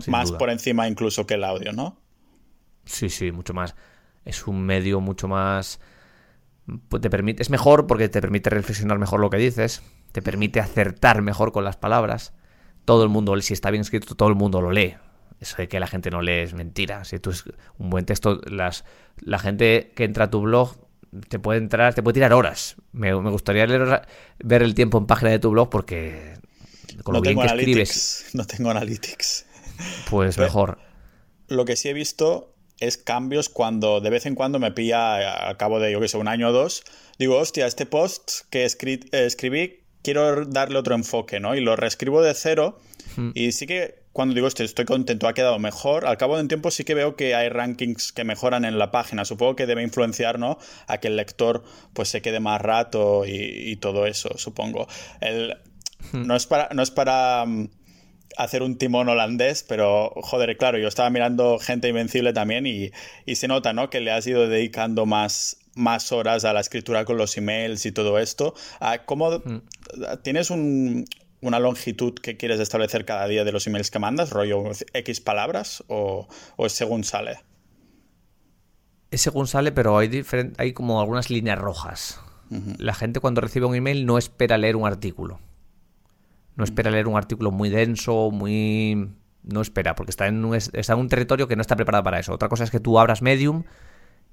[0.07, 1.97] más por encima incluso que el audio, ¿no?
[2.85, 3.75] Sí, sí, mucho más.
[4.25, 5.79] Es un medio mucho más.
[6.89, 9.81] Pues te permite, es mejor porque te permite reflexionar mejor lo que dices,
[10.11, 12.33] te permite acertar mejor con las palabras.
[12.85, 14.95] Todo el mundo, si está bien escrito, todo el mundo lo lee.
[15.39, 17.03] Eso de que la gente no lee es mentira.
[17.03, 17.43] Si tú es
[17.77, 18.85] un buen texto, las,
[19.17, 20.77] la gente que entra a tu blog
[21.27, 22.77] te puede entrar, te puede tirar horas.
[22.91, 24.07] Me, gustaría leer,
[24.39, 26.35] ver el tiempo en página de tu blog porque
[27.07, 28.25] no tengo escribes.
[28.33, 29.45] No tengo analytics.
[30.09, 30.79] Pues mejor.
[31.47, 35.57] Lo que sí he visto es cambios cuando de vez en cuando me pilla a
[35.57, 36.83] cabo de, yo que sé, un año o dos.
[37.19, 41.55] Digo, hostia, este post que escribí, quiero darle otro enfoque, ¿no?
[41.55, 42.79] Y lo reescribo de cero.
[43.15, 43.31] Hmm.
[43.35, 46.05] Y sí que cuando digo esto, estoy contento, ha quedado mejor.
[46.07, 48.91] Al cabo de un tiempo sí que veo que hay rankings que mejoran en la
[48.91, 49.25] página.
[49.25, 50.57] Supongo que debe influenciar, ¿no?
[50.87, 53.31] A que el lector pues se quede más rato y,
[53.71, 54.87] y todo eso, supongo.
[55.21, 55.57] El.
[56.13, 57.69] No es para, no es para mm,
[58.37, 62.91] hacer un timón holandés, pero joder, claro, yo estaba mirando Gente Invencible también y,
[63.35, 63.89] se nota, ¿no?
[63.89, 67.91] Que le has ido dedicando más, más horas a la escritura con los emails y
[67.91, 68.53] todo esto.
[68.79, 69.61] Ah, ¿Cómo hmm.
[70.23, 75.21] tienes una longitud que quieres establecer cada día de los emails que mandas, rollo X
[75.21, 76.27] palabras, o,
[76.59, 77.39] es según sale?
[79.11, 80.23] Es según sale, pero hay,
[80.57, 82.19] hay como algunas líneas rojas.
[82.77, 85.39] La gente cuando recibe un email no espera leer un artículo.
[86.55, 89.09] No espera leer un artículo muy denso, muy...
[89.43, 92.19] No espera, porque está en, un, está en un territorio que no está preparado para
[92.19, 92.33] eso.
[92.33, 93.63] Otra cosa es que tú abras Medium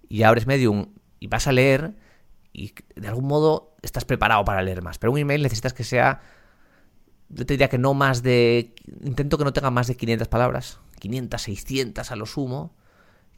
[0.09, 0.89] y abres Medium
[1.19, 1.95] y vas a leer
[2.53, 4.99] y de algún modo estás preparado para leer más.
[4.99, 6.21] Pero un email necesitas que sea
[7.29, 8.75] yo te diría que no más de...
[9.05, 12.75] Intento que no tenga más de 500 palabras, 500, 600 a lo sumo,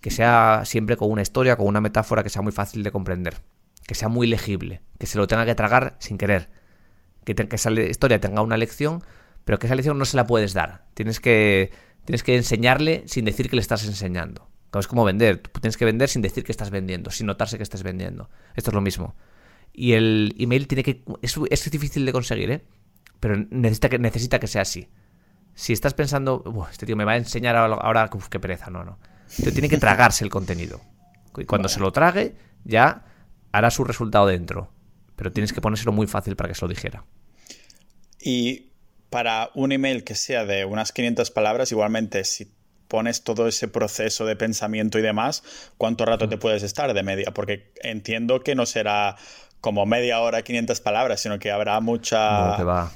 [0.01, 3.39] que sea siempre con una historia, con una metáfora que sea muy fácil de comprender,
[3.87, 6.51] que sea muy legible, que se lo tenga que tragar sin querer,
[7.35, 9.03] que, que esa historia tenga una lección,
[9.45, 10.87] pero que esa lección no se la puedes dar.
[10.95, 11.71] Tienes que,
[12.05, 14.49] tienes que enseñarle sin decir que le estás enseñando.
[14.79, 15.39] Es como vender.
[15.39, 18.31] Tú tienes que vender sin decir que estás vendiendo, sin notarse que estés vendiendo.
[18.55, 19.17] Esto es lo mismo.
[19.73, 21.03] Y el email tiene que.
[21.23, 22.65] Es, es difícil de conseguir, ¿eh?
[23.19, 24.89] Pero necesita que, necesita que sea así.
[25.55, 28.99] Si estás pensando, este tío me va a enseñar ahora, uf, qué pereza, no, no.
[29.37, 30.81] Te tiene que tragarse el contenido.
[31.37, 33.05] Y cuando se lo trague, ya
[33.53, 34.73] hará su resultado dentro.
[35.17, 37.05] Pero tienes que ponérselo muy fácil para que se lo dijera.
[38.21, 38.71] Y
[39.09, 42.53] para un email que sea de unas 500 palabras, igualmente, si
[42.89, 45.43] pones todo ese proceso de pensamiento y demás,
[45.79, 47.33] ¿cuánto rato te puedes estar de media?
[47.33, 49.17] Porque entiendo que no será
[49.61, 52.59] como media hora, 500 palabras, sino que habrá mucha...
[52.59, 52.93] No, va.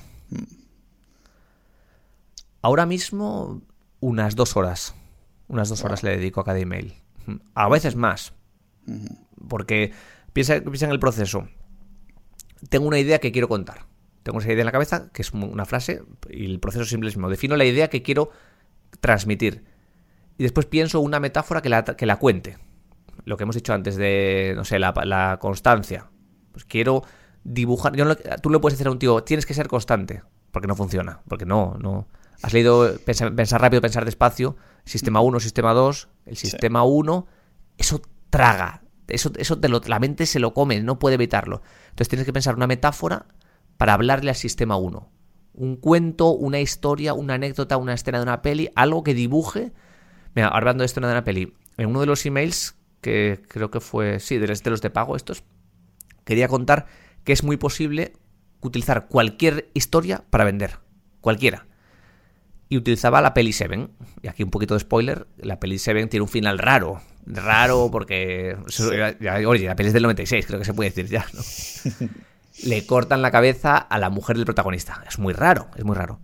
[2.60, 3.62] Ahora mismo,
[4.00, 4.94] unas dos horas.
[5.48, 6.94] Unas dos horas le dedico a cada email.
[7.54, 8.32] A veces más.
[9.48, 9.92] Porque
[10.32, 11.46] piensa, piensa en el proceso.
[12.70, 13.86] Tengo una idea que quiero contar.
[14.24, 17.08] Tengo esa idea en la cabeza, que es una frase, y el proceso es simple
[17.08, 17.28] mismo.
[17.28, 18.30] Defino la idea que quiero
[19.00, 19.64] transmitir.
[20.38, 22.58] Y después pienso una metáfora que la, que la cuente.
[23.26, 26.08] Lo que hemos dicho antes de, no sé, la, la constancia.
[26.52, 27.04] Pues quiero
[27.44, 27.94] dibujar.
[27.96, 31.20] Yo tú le puedes decir a un tío, tienes que ser constante, porque no funciona,
[31.28, 32.08] porque no, no.
[32.42, 34.56] Has leído pensar, rápido, pensar despacio,
[34.86, 37.26] sistema 1, sistema 2, el sistema 1,
[37.76, 41.62] eso traga, eso, eso te lo, la mente se lo come, no puede evitarlo.
[41.84, 43.26] Entonces tienes que pensar una metáfora
[43.84, 45.12] para hablarle al sistema 1.
[45.52, 49.72] Un cuento, una historia, una anécdota, una escena de una peli, algo que dibuje.
[50.34, 53.80] Mira, hablando de escena de una peli, en uno de los emails, que creo que
[53.80, 55.44] fue, sí, de los de pago estos,
[56.24, 56.86] quería contar
[57.24, 58.14] que es muy posible
[58.62, 60.78] utilizar cualquier historia para vender.
[61.20, 61.66] Cualquiera.
[62.70, 63.90] Y utilizaba la peli Seven.
[64.22, 65.26] Y aquí un poquito de spoiler.
[65.36, 67.02] La peli Seven tiene un final raro.
[67.26, 68.56] Raro porque...
[69.46, 71.26] Oye, la peli es del 96, creo que se puede decir ya,
[72.62, 75.02] Le cortan la cabeza a la mujer del protagonista.
[75.08, 76.20] Es muy raro, es muy raro.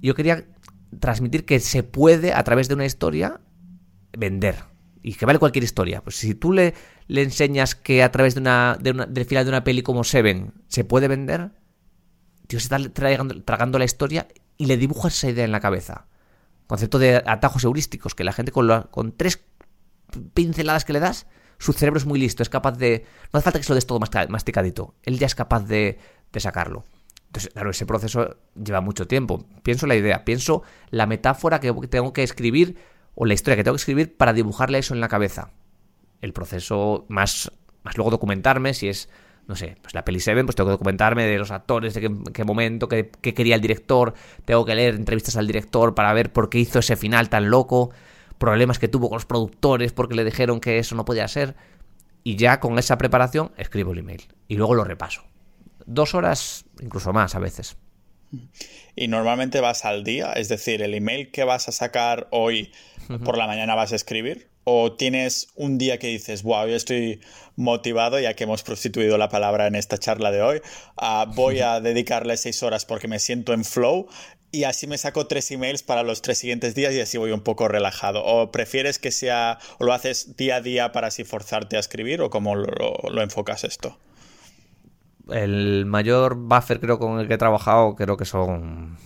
[0.00, 0.44] Yo quería
[0.98, 3.40] transmitir que se puede, a través de una historia,
[4.16, 4.56] vender.
[5.02, 6.00] Y que vale cualquier historia.
[6.02, 6.74] Pues si tú le
[7.12, 10.02] le enseñas que a través de una, de una, del final de una peli como
[10.02, 11.50] Seven se puede vender,
[12.46, 12.78] tío, se está
[13.44, 16.06] tragando, la historia y le dibujas esa idea en la cabeza.
[16.66, 19.44] Concepto de atajos heurísticos, que la gente con, con tres
[20.32, 21.26] pinceladas que le das,
[21.62, 23.04] su cerebro es muy listo, es capaz de...
[23.32, 25.98] No hace falta que se lo des todo masticadito, él ya es capaz de,
[26.32, 26.84] de sacarlo.
[27.26, 29.46] Entonces, claro, ese proceso lleva mucho tiempo.
[29.62, 32.76] Pienso la idea, pienso la metáfora que tengo que escribir
[33.14, 35.50] o la historia que tengo que escribir para dibujarle eso en la cabeza
[36.22, 37.52] el proceso más,
[37.82, 39.10] más luego documentarme, si es,
[39.48, 42.00] no sé, pues la peli Seven, pues tengo que documentarme de los actores, de
[42.32, 44.14] qué, momento, qué, quería el director,
[44.46, 47.90] tengo que leer entrevistas al director para ver por qué hizo ese final tan loco,
[48.42, 51.54] problemas que tuvo con los productores porque le dijeron que eso no podía ser,
[52.24, 55.22] y ya con esa preparación escribo el email y luego lo repaso.
[55.86, 57.76] Dos horas, incluso más a veces.
[58.96, 62.72] Y normalmente vas al día, es decir, el email que vas a sacar hoy
[63.24, 67.20] por la mañana vas a escribir o tienes un día que dices, wow, yo estoy
[67.54, 70.62] motivado ya que hemos prostituido la palabra en esta charla de hoy,
[71.36, 74.08] voy a dedicarle seis horas porque me siento en flow
[74.52, 77.40] y así me saco tres emails para los tres siguientes días y así voy un
[77.40, 78.22] poco relajado.
[78.22, 82.20] ¿O prefieres que sea, o lo haces día a día para así forzarte a escribir
[82.20, 83.98] o cómo lo enfocas esto?
[85.30, 88.98] El mayor buffer creo con el que he trabajado creo que son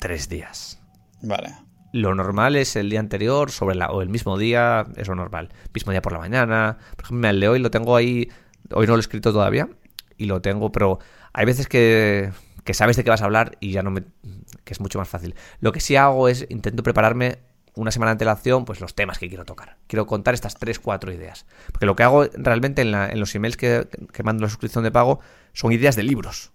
[0.00, 0.80] tres días.
[1.22, 1.54] Vale.
[1.92, 5.50] Lo normal es el día anterior sobre la, o el mismo día, es lo normal.
[5.72, 6.78] Mismo día por la mañana.
[6.96, 8.28] Por ejemplo, el de hoy lo tengo ahí,
[8.72, 9.68] hoy no lo he escrito todavía
[10.16, 10.98] y lo tengo, pero
[11.32, 12.32] hay veces que,
[12.66, 14.02] que sabes de qué vas a hablar y ya no me...
[14.64, 15.34] que es mucho más fácil.
[15.60, 17.38] Lo que sí hago es intento prepararme
[17.74, 19.76] una semana de antelación, pues los temas que quiero tocar.
[19.86, 21.46] Quiero contar estas 3, 4 ideas.
[21.70, 24.90] Porque lo que hago realmente en, en los emails que, que, mando la suscripción de
[24.90, 25.20] pago
[25.52, 26.52] son ideas de libros.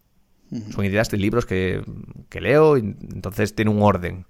[0.71, 1.81] Son ideas de libros que,
[2.27, 4.25] que leo, y entonces tiene un orden.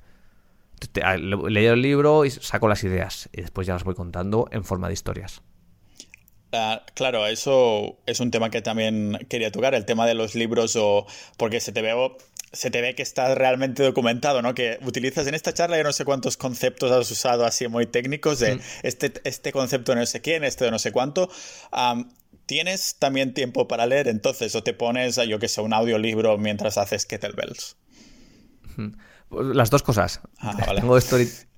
[1.18, 4.88] Leo el libro y saco las ideas y después ya las voy contando en forma
[4.88, 5.42] de historias.
[6.54, 10.76] Ah, claro, eso es un tema que también quería tocar, el tema de los libros
[10.76, 11.06] o
[11.38, 11.94] porque se te ve
[12.52, 14.54] se te ve que estás realmente documentado, ¿no?
[14.54, 18.40] Que utilizas en esta charla yo no sé cuántos conceptos has usado así muy técnicos
[18.40, 18.62] de mm.
[18.84, 21.30] este, este concepto de no sé quién, este de no sé cuánto.
[22.46, 26.78] ¿Tienes también tiempo para leer entonces o te pones, yo que sé, un audiolibro mientras
[26.78, 27.78] haces kettlebells?
[29.30, 30.20] Las dos cosas.
[30.40, 30.98] Ah, tengo,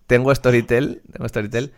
[0.05, 1.73] tengo Storytel, tengo Storytel,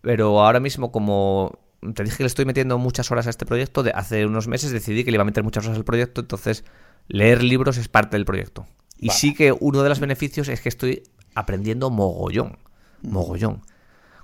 [0.00, 3.82] pero ahora mismo como te dije que le estoy metiendo muchas horas a este proyecto,
[3.82, 6.64] de hace unos meses decidí que le iba a meter muchas horas al proyecto, entonces
[7.08, 8.66] leer libros es parte del proyecto.
[8.98, 11.02] Y sí que uno de los beneficios es que estoy
[11.34, 12.58] aprendiendo mogollón.
[13.02, 13.62] Mogollón.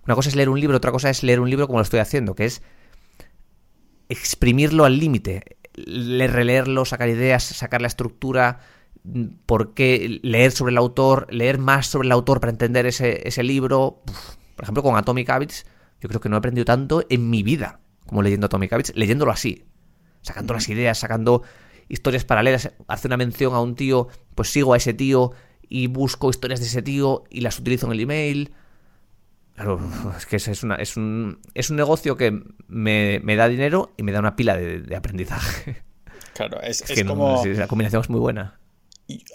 [0.07, 2.01] Una cosa es leer un libro, otra cosa es leer un libro como lo estoy
[2.01, 2.63] haciendo, que es
[4.09, 5.59] exprimirlo al límite.
[5.75, 8.61] Releerlo, sacar ideas, sacar la estructura,
[9.47, 13.43] por qué leer sobre el autor, leer más sobre el autor para entender ese, ese
[13.43, 14.03] libro.
[14.57, 15.67] por ejemplo, con Atomic Habits,
[16.01, 17.81] yo creo que no he aprendido tanto en mi vida
[18.11, 19.65] como leyendo Atomic Habits, leyéndolo así,
[20.23, 21.43] sacando las ideas, sacando
[21.89, 25.33] historias paralelas, hace una mención a un tío, pues sigo a ese tío
[25.69, 28.53] y busco historias de ese tío y las utilizo en el email.
[29.55, 29.81] Claro,
[30.17, 34.13] es que es, una, es, un, es un negocio que me, da dinero y me
[34.13, 35.83] da una pila de, aprendizaje.
[36.35, 37.45] Claro, es, como...
[37.45, 38.60] la combinación es muy buena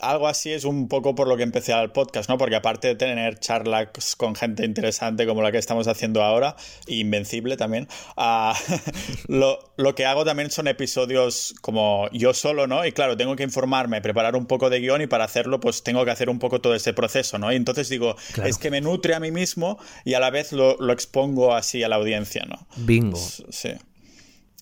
[0.01, 2.37] algo así es un poco por lo que empecé al podcast, ¿no?
[2.37, 6.55] Porque aparte de tener charlas con gente interesante como la que estamos haciendo ahora,
[6.87, 8.57] invencible también, ah,
[9.27, 9.59] lo,
[9.95, 12.85] que hago también son episodios como yo solo, ¿no?
[12.85, 16.03] Y claro, tengo que informarme, preparar un poco de guion y para hacerlo pues tengo
[16.05, 17.51] que hacer un poco todo ese proceso, ¿no?
[17.51, 20.75] Y entonces digo, es que me nutre a mí mismo y a la vez lo,
[20.91, 22.67] expongo así a la audiencia, ¿no?
[22.77, 23.17] Bingo.
[23.17, 23.71] Sí.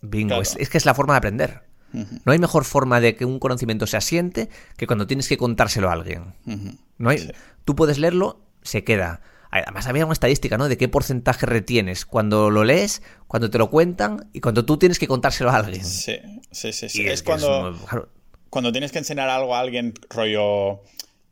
[0.02, 0.42] Bingo.
[0.42, 1.73] es que es la forma de aprender.
[1.94, 5.90] No hay mejor forma de que un conocimiento se asiente que cuando tienes que contárselo
[5.90, 6.34] a alguien.
[6.98, 7.32] No hay,
[7.66, 9.22] Tú puedes leerlo, se queda.
[9.52, 10.68] Además, había una estadística, ¿no?
[10.68, 14.98] De qué porcentaje retienes cuando lo lees, cuando te lo cuentan y cuando tú tienes
[14.98, 15.86] que contárselo a alguien.
[15.86, 16.18] Sí,
[16.52, 17.08] sí, sí.
[17.08, 17.78] es, cuando,
[18.50, 20.82] cuando tienes que enseñar algo a alguien, rollo,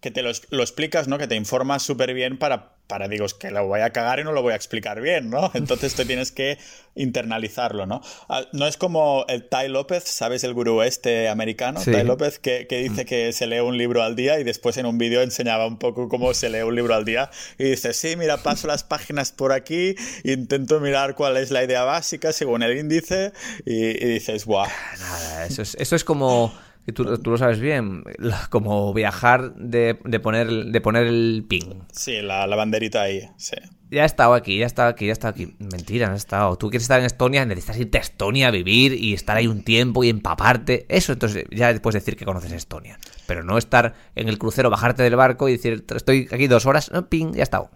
[0.01, 1.18] que te lo, lo explicas, ¿no?
[1.18, 4.25] Que te informas súper bien para para digo, es que lo voy a cagar y
[4.25, 5.49] no lo voy a explicar bien, ¿no?
[5.53, 6.57] Entonces te tienes que
[6.93, 8.01] internalizarlo, ¿no?
[8.27, 10.43] Ah, no es como el Ty López, ¿sabes?
[10.43, 14.41] El gurú este americano, Ty López, que, dice que se lee un libro al día
[14.41, 17.31] y después en un vídeo enseñaba un poco cómo se lee un libro al día
[17.57, 21.85] y dice, sí, mira, paso las páginas por aquí, intento mirar cuál es la idea
[21.85, 23.31] básica según el índice
[23.65, 24.67] y, dices, guau.
[24.99, 26.53] Nada, eso es, eso es como
[26.88, 28.03] y tú, lo sabes bien,
[28.49, 31.82] como viajar de, poner, de poner el ping.
[31.91, 33.55] Sí, la, banderita ahí, sí.
[33.91, 35.53] Ya he estado aquí, ya he estado aquí, ya he estado aquí.
[35.59, 36.55] Mentira, no he estado.
[36.55, 39.63] Tú quieres estar en Estonia, necesitas irte a Estonia a vivir y estar ahí un
[39.63, 40.86] tiempo y empaparte.
[40.88, 42.97] Eso, entonces ya puedes decir que conoces Estonia.
[43.27, 46.89] Pero no estar en el crucero, bajarte del barco y decir, estoy aquí dos horas,
[46.91, 47.69] no, ping, ya he estado.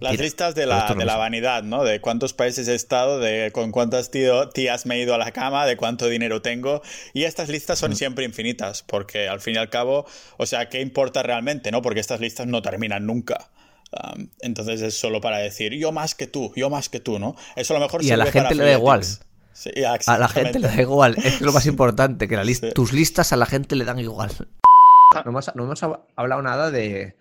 [0.00, 1.84] Las listas de la, de la vanidad, ¿no?
[1.84, 5.66] De cuántos países he estado, de con cuántas tías me he ido a la cama,
[5.66, 6.82] de cuánto dinero tengo.
[7.12, 7.94] Y estas listas son mm.
[7.94, 11.82] siempre infinitas, porque al fin y al cabo, o sea, ¿qué importa realmente, no?
[11.82, 13.50] Porque estas listas no terminan nunca.
[14.40, 17.34] entonces es solo para decir, yo más que tú, yo más que tú, ¿no?
[17.56, 19.02] Eso a lo mejor Y a la gente le da igual.
[20.06, 23.32] a la gente le da igual, es lo más importante, que la lista, tus listas
[23.32, 24.30] a la gente le dan igual.
[25.24, 25.82] no hemos
[26.16, 27.16] hablado nada de,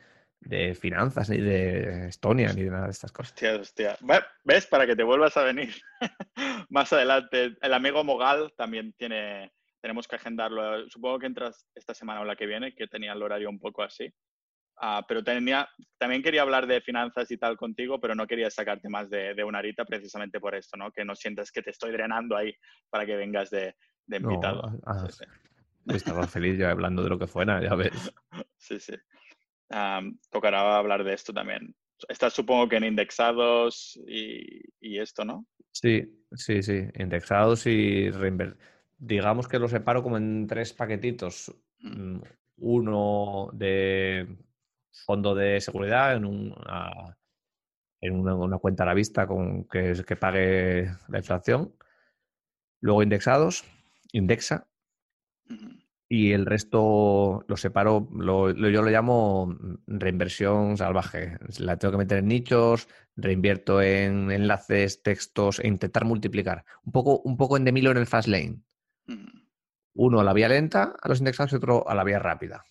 [0.47, 3.33] de finanzas, ni de Estonia, ni de nada de estas cosas.
[3.33, 3.97] Hostia, hostia.
[4.43, 4.65] ¿Ves?
[4.67, 5.75] Para que te vuelvas a venir
[6.69, 7.55] más adelante.
[7.61, 10.89] El amigo Mogal también tiene, tenemos que agendarlo.
[10.89, 13.83] Supongo que entras esta semana o la que viene, que tenía el horario un poco
[13.83, 14.09] así.
[14.79, 15.67] Ah, pero tenía,
[15.97, 19.43] también quería hablar de finanzas y tal contigo, pero no quería sacarte más de, de
[19.43, 20.91] una horita precisamente por esto, ¿no?
[20.91, 22.53] Que no sientas que te estoy drenando ahí
[22.89, 23.75] para que vengas de,
[24.05, 24.71] de invitado.
[25.87, 28.13] Estaba feliz yo hablando de lo que fuera, ya ves.
[28.57, 28.93] sí, sí
[30.29, 31.75] tocará hablar de esto también.
[32.09, 35.45] Estás supongo que en indexados y, esto, ¿no?
[35.71, 36.87] Sí, sí, sí.
[36.95, 38.09] Indexados y
[38.99, 41.53] Digamos que lo separo como en tres paquetitos.
[41.79, 42.15] Mm.
[42.15, 42.21] Mm,
[42.59, 44.27] uno de
[45.05, 47.15] fondo de seguridad en, una,
[48.01, 51.73] en una, cuenta a la vista con que, que pague la inflación.
[52.79, 53.63] Luego indexados,
[54.11, 54.67] indexa
[56.09, 61.37] y el resto lo separo, lo, yo lo llamo reinversión salvaje.
[61.59, 66.63] La tengo que meter en nichos, reinvierto en enlaces, textos e intentar multiplicar.
[66.83, 68.61] Un poco, un poco en de Milo en el fast lane.
[69.05, 69.47] Mm.
[69.95, 72.63] Uno a la vía lenta, a los indexados, y otro a la vía rápida.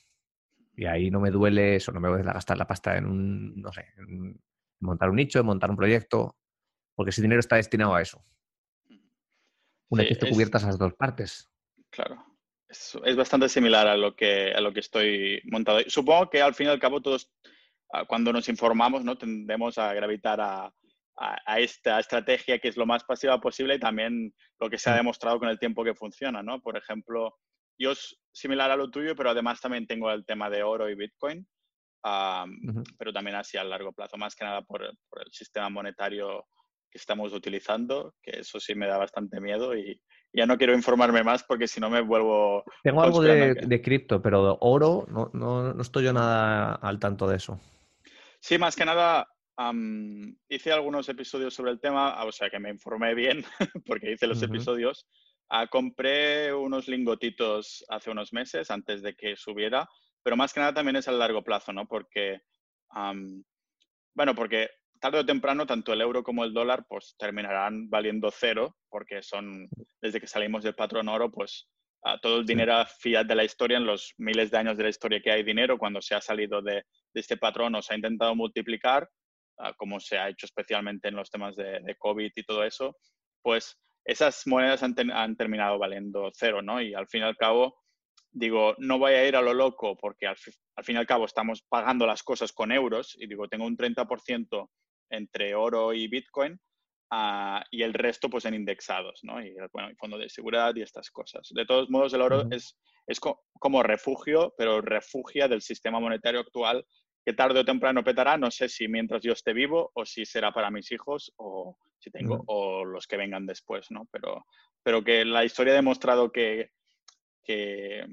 [0.75, 3.73] Y ahí no me duele eso, no me duele gastar la pasta en un, no
[3.73, 4.41] sé, en
[4.81, 6.37] montar un nicho, en montar un proyecto,
[6.95, 8.25] porque ese dinero está destinado a eso.
[9.89, 11.51] Una vez que cubiertas las dos partes.
[11.91, 12.36] Claro
[12.69, 15.81] es, bastante similar a lo que, a lo que estoy montado.
[15.89, 17.31] Supongo que al fin y al cabo todos,
[17.93, 19.17] ah, cuando nos informamos, ¿no?
[19.17, 20.73] tendemos a gravitar a,
[21.17, 24.95] a, esta estrategia que es lo más pasiva posible y también lo que se ha
[24.95, 24.97] mm.
[24.97, 26.43] demostrado con el tiempo que funciona.
[26.43, 26.61] ¿no?
[26.61, 27.37] Por ejemplo,
[27.79, 30.95] yo es similar a lo tuyo, pero además también tengo el tema de oro y
[30.95, 31.47] Bitcoin,
[32.99, 36.47] pero también así a largo plazo, más que nada por, por el sistema monetario
[36.91, 40.01] que estamos utilizando, que eso sí me da bastante miedo y,
[40.37, 42.65] ya no quiero informarme más porque si no me vuelvo...
[42.83, 47.37] Tengo algo de, cripto, pero de oro no, no, estoy yo nada al tanto de
[47.37, 47.59] eso.
[48.41, 49.27] Sí, más que nada
[50.49, 53.43] hice algunos episodios sobre el tema, o sea que me informé bien
[53.87, 55.07] porque hice los episodios.
[55.49, 59.89] Ah, compré unos lingotitos hace unos meses antes de que subiera
[60.27, 61.87] pero más que nada también es a largo plazo, ¿no?
[61.87, 62.41] Porque,
[64.13, 64.71] bueno, porque
[65.01, 69.69] tarde o temprano tanto el euro como el dólar pues terminarán valiendo cero, porque son,
[70.01, 71.69] desde que salimos del patrón oro, pues
[72.23, 75.21] todo el dinero fiat de la historia, en los miles de años de la historia
[75.21, 76.85] que hay dinero, cuando se ha salido de,
[77.15, 79.09] este patrón o se ha intentado multiplicar,
[79.77, 82.97] como se ha hecho especialmente en los temas de, de COVID y todo eso,
[83.43, 83.77] pues
[84.07, 86.81] esas monedas han, terminado valiendo cero, ¿no?
[86.81, 87.77] Y al fin y al cabo,
[88.31, 91.63] digo, no voy a ir a lo loco porque al, fin y al cabo estamos
[91.63, 94.71] pagando las cosas con euros y digo, tengo un 30%
[95.11, 96.59] entre oro y Bitcoin
[97.11, 99.45] ah, y el resto pues en indexados, ¿no?
[99.45, 101.49] Y bueno, fondo de seguridad y estas cosas.
[101.55, 106.85] De todos modos, el oro es, es como refugio, pero refugia del sistema monetario actual
[107.27, 110.53] que tarde o temprano petará, no sé si mientras yo esté vivo o si será
[110.53, 114.07] para mis hijos o si tengo o los que vengan después, ¿no?
[114.13, 114.47] Pero,
[114.85, 116.71] pero que la historia ha demostrado que,
[117.43, 118.07] que,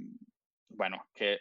[0.70, 1.38] bueno, que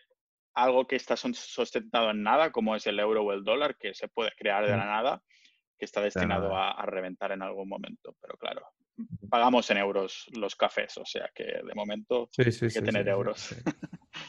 [0.54, 4.08] algo que está sustentado en nada, como es el euro o el dólar, que se
[4.08, 5.22] puede crear de la nada,
[5.82, 8.14] que está destinado a, reventar en algún momento.
[8.20, 8.62] Pero claro,
[9.28, 13.52] pagamos en euros los cafés, o sea que de momento hay que tener euros.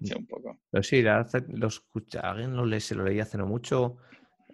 [0.00, 0.60] Sí, un poco.
[0.70, 3.96] Pero sí, lo escucha, alguien lo se lo leí hace no mucho,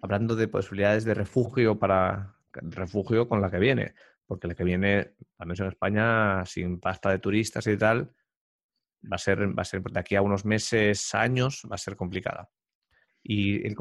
[0.01, 3.93] hablando de posibilidades de refugio para refugio con la que viene.
[4.25, 8.09] Porque la que viene, al menos en España, sin pasta de turistas y tal,
[9.03, 11.95] va a ser, va a ser de aquí a unos meses, años, va a ser
[11.95, 12.49] complicada.
[13.27, 13.75] Y el,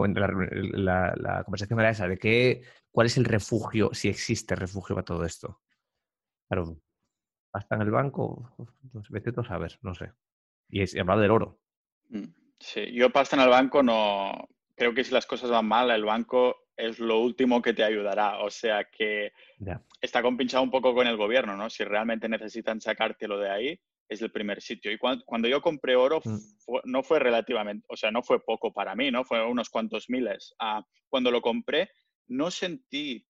[0.72, 5.04] la, la, conversación era esa, de qué, cuál es el refugio, si existe refugio para
[5.04, 5.60] todo esto.
[6.48, 6.80] Claro,
[7.50, 8.54] pasta en el banco,
[8.90, 10.12] pues vete tú a saber, no sé.
[10.70, 11.60] Y, es, hablar del oro.
[12.08, 12.24] Mm,
[12.58, 14.48] sí, yo pasta en el banco no.
[14.74, 18.38] Creo que si las cosas van mal, el banco es lo último que te ayudará.
[18.38, 19.32] O sea que
[20.00, 21.68] está compinchado un poco con el gobierno, ¿no?
[21.68, 24.92] Si realmente necesitan sacártelo de ahí, es el primer sitio.
[24.92, 26.38] Y cuando, yo compré oro, mm.
[26.84, 29.24] no fue relativamente, o sea, no fue poco para mí, ¿no?
[29.24, 30.54] Fue unos cuantos miles.
[30.58, 31.90] Ah, cuando lo compré,
[32.28, 33.26] no sentí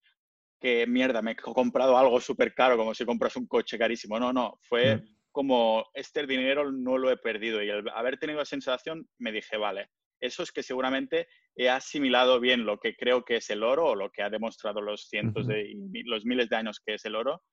[0.59, 4.19] que mierda, me he comprado algo súper caro, como si compras un coche carísimo.
[4.19, 8.39] No, no, fue mm como este dinero no lo he perdido y al haber tenido
[8.39, 9.89] la sensación me dije, vale,
[10.21, 13.95] eso es que seguramente he asimilado bien lo que creo que es el oro o
[13.95, 15.73] lo que ha demostrado los cientos de
[16.05, 17.43] los miles de años que es el oro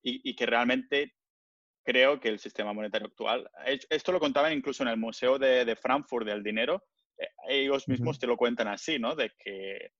[0.00, 1.16] y, que realmente
[1.84, 3.48] creo que el sistema monetario actual,
[3.90, 6.82] esto lo contaban incluso en el Museo de, Frankfurt del Dinero,
[7.18, 9.14] eh, ellos mismos te lo cuentan así, ¿no?
[9.14, 9.90] De que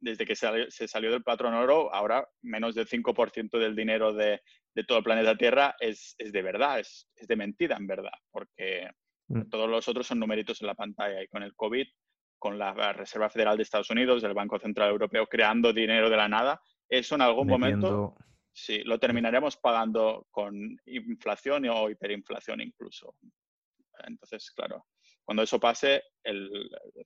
[0.00, 4.40] desde que se salió del patrón oro, ahora menos del 5% del dinero de,
[4.86, 8.88] todo el planeta Tierra es, de verdad, es, de mentira en verdad, porque
[9.28, 9.50] mm.
[9.50, 11.86] todos los otros son numeritos en la pantalla y con el COVID,
[12.38, 16.28] con la Reserva Federal de Estados Unidos, el Banco Central Europeo creando dinero de la
[16.28, 18.16] nada, eso en algún momento
[18.52, 20.54] sí, lo terminaremos pagando con
[20.86, 23.16] inflación o hiperinflación incluso.
[24.06, 24.86] Entonces, claro,
[25.24, 26.50] cuando eso pase, el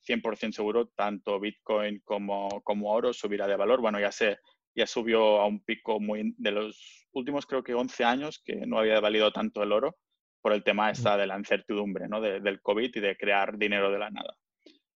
[0.07, 3.81] 100% seguro, tanto Bitcoin como, como oro subirá de valor.
[3.81, 4.39] Bueno, ya se
[4.75, 8.77] ya subió a un pico muy de los últimos creo que 11 años que no
[8.77, 9.95] había valido tanto el oro
[10.41, 12.21] por el tema esta de la incertidumbre ¿no?
[12.21, 14.37] del COVID y de crear dinero de la nada.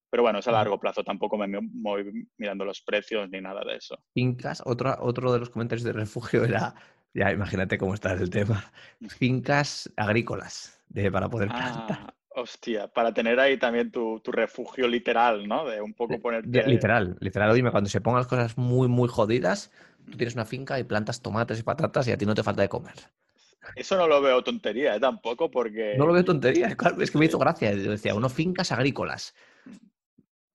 [0.09, 3.75] Pero bueno, es a largo plazo, tampoco me voy mirando los precios ni nada de
[3.75, 3.97] eso.
[4.13, 6.73] Fincas, otro, otro de los comentarios de refugio era,
[7.13, 8.71] ya imagínate cómo está el tema,
[9.07, 12.13] fincas agrícolas de, para poder ah, plantar.
[12.29, 15.67] Hostia, para tener ahí también tu, refugio literal, ¿no?
[15.67, 16.63] De un poco ponerte...
[16.67, 17.51] Literal, literal.
[17.51, 19.71] Oye, cuando se pongan las cosas muy, muy jodidas,
[20.09, 22.61] tú tienes una finca y plantas tomates y patatas y a ti no te falta
[22.61, 22.95] de comer.
[23.75, 24.99] Eso no lo veo tontería, ¿eh?
[24.99, 25.95] Tampoco porque...
[25.97, 27.73] No lo veo tontería, claro, es que me hizo gracia.
[27.73, 29.35] Yo decía, uno fincas agrícolas.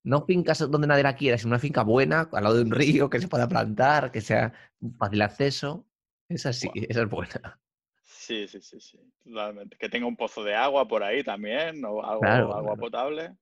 [0.04, 3.08] No fincas donde nadie la quiera, sino una finca buena, al lado de un río,
[3.08, 4.52] que se pueda plantar, que sea
[4.98, 5.86] fácil acceso.
[6.28, 7.58] Esa sí, esa es buena.
[8.02, 9.76] Sí, sí, sí, sí, totalmente.
[9.76, 13.34] Que tenga un pozo de agua por ahí también, o agua, potable.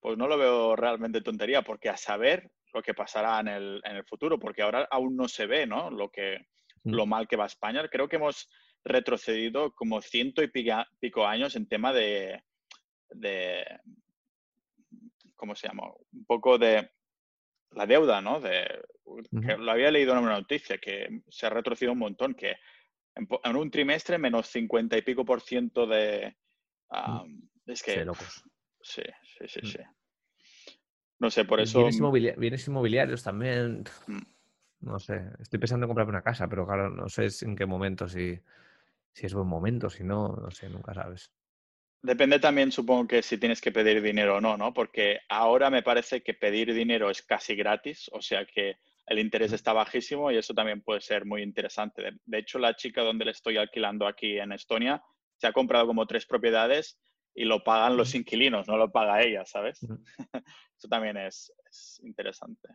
[0.00, 3.96] Pues no lo veo realmente tontería, porque a saber lo que pasará en el, en
[3.96, 5.90] el futuro, porque ahora aún no se ve, ¿no?
[5.90, 6.46] Lo, que,
[6.84, 6.94] mm.
[6.94, 7.86] lo mal que va España.
[7.88, 8.48] Creo que hemos
[8.84, 10.50] retrocedido como ciento y
[11.00, 12.42] pico años en tema de,
[13.10, 13.64] de
[15.38, 15.84] ¿cómo se llama?
[16.12, 16.90] Un poco de
[17.70, 18.40] la deuda, ¿no?
[18.40, 22.56] De, lo había leído en una noticia, que se ha retrocedido un montón, que
[23.14, 26.36] en, un trimestre menos 50 y pico por ciento de...
[26.90, 27.42] Mm.
[27.66, 28.06] es que...
[28.80, 29.66] Sí, sí, sí, mm.
[29.66, 29.78] sí,
[31.18, 31.80] No sé, por eso...
[31.80, 33.84] Bienes, inmobiliarios también.
[34.06, 34.22] Mm.
[34.80, 38.08] No sé, estoy pensando en comprarme una casa, pero claro, no sé en qué momento,
[38.08, 38.38] si,
[39.12, 41.32] si es buen momento, si no, no sé, nunca sabes.
[42.00, 44.72] Depende también, supongo que si tienes que pedir dinero o no, ¿no?
[44.72, 48.76] Porque ahora me parece que pedir dinero es casi gratis, o sea que
[49.08, 52.12] el interés está bajísimo y eso también puede ser muy interesante.
[52.24, 55.02] De, hecho, la chica donde le estoy alquilando aquí en Estonia
[55.36, 57.00] se ha comprado como tres propiedades
[57.34, 59.80] y lo pagan los inquilinos, no lo paga ella, ¿sabes?
[60.78, 61.52] Eso también es,
[62.04, 62.68] interesante.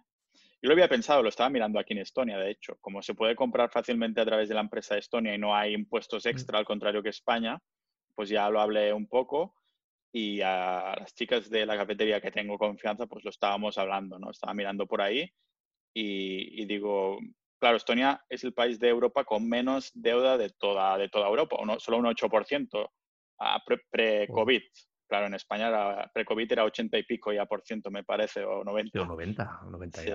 [0.62, 3.36] Yo lo había pensado, lo estaba mirando aquí en Estonia, de hecho, como se puede
[3.36, 6.66] comprar fácilmente a través de la empresa de Estonia y no hay impuestos extra, al
[6.66, 7.62] contrario que España,
[8.16, 9.56] pues ya lo hablé un poco
[10.14, 14.30] y a las chicas de la cafetería que tengo confianza, pues lo estábamos hablando, ¿no?
[14.30, 15.32] Estaba mirando por ahí
[15.96, 17.20] y, digo,
[17.60, 21.58] claro, Estonia es el país de Europa con menos deuda de toda, de toda Europa,
[21.80, 22.90] solo un 8%
[23.92, 24.62] pre-COVID.
[25.08, 29.02] claro, en España pre-COVID era 80 y pico ya por ciento, me parece, o 90.
[29.02, 30.12] O 90, 90 sí,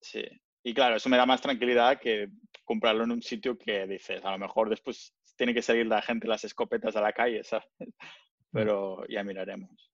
[0.00, 0.24] Sí.
[0.62, 2.28] Y claro, eso me da más tranquilidad que
[2.64, 6.28] comprarlo en un sitio que dices, a lo mejor después tiene que salir la gente
[6.28, 7.66] las escopetas a la calle, ¿sabes?
[7.78, 7.88] Mm.
[8.52, 9.88] Pero ya miraremos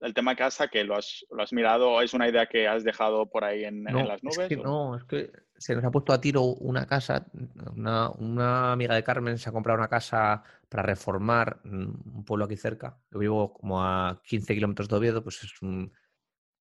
[0.00, 3.28] el tema casa, que lo has, lo has mirado, ¿es una idea que has dejado
[3.28, 4.56] por ahí en, las nubes?
[4.58, 7.26] No, es que se nos ha puesto a tiro una casa,
[7.74, 13.00] una, amiga de Carmen se ha comprado una casa para reformar un pueblo aquí cerca.
[13.10, 15.92] Yo vivo como a 15 kilómetros de Oviedo, pues es un,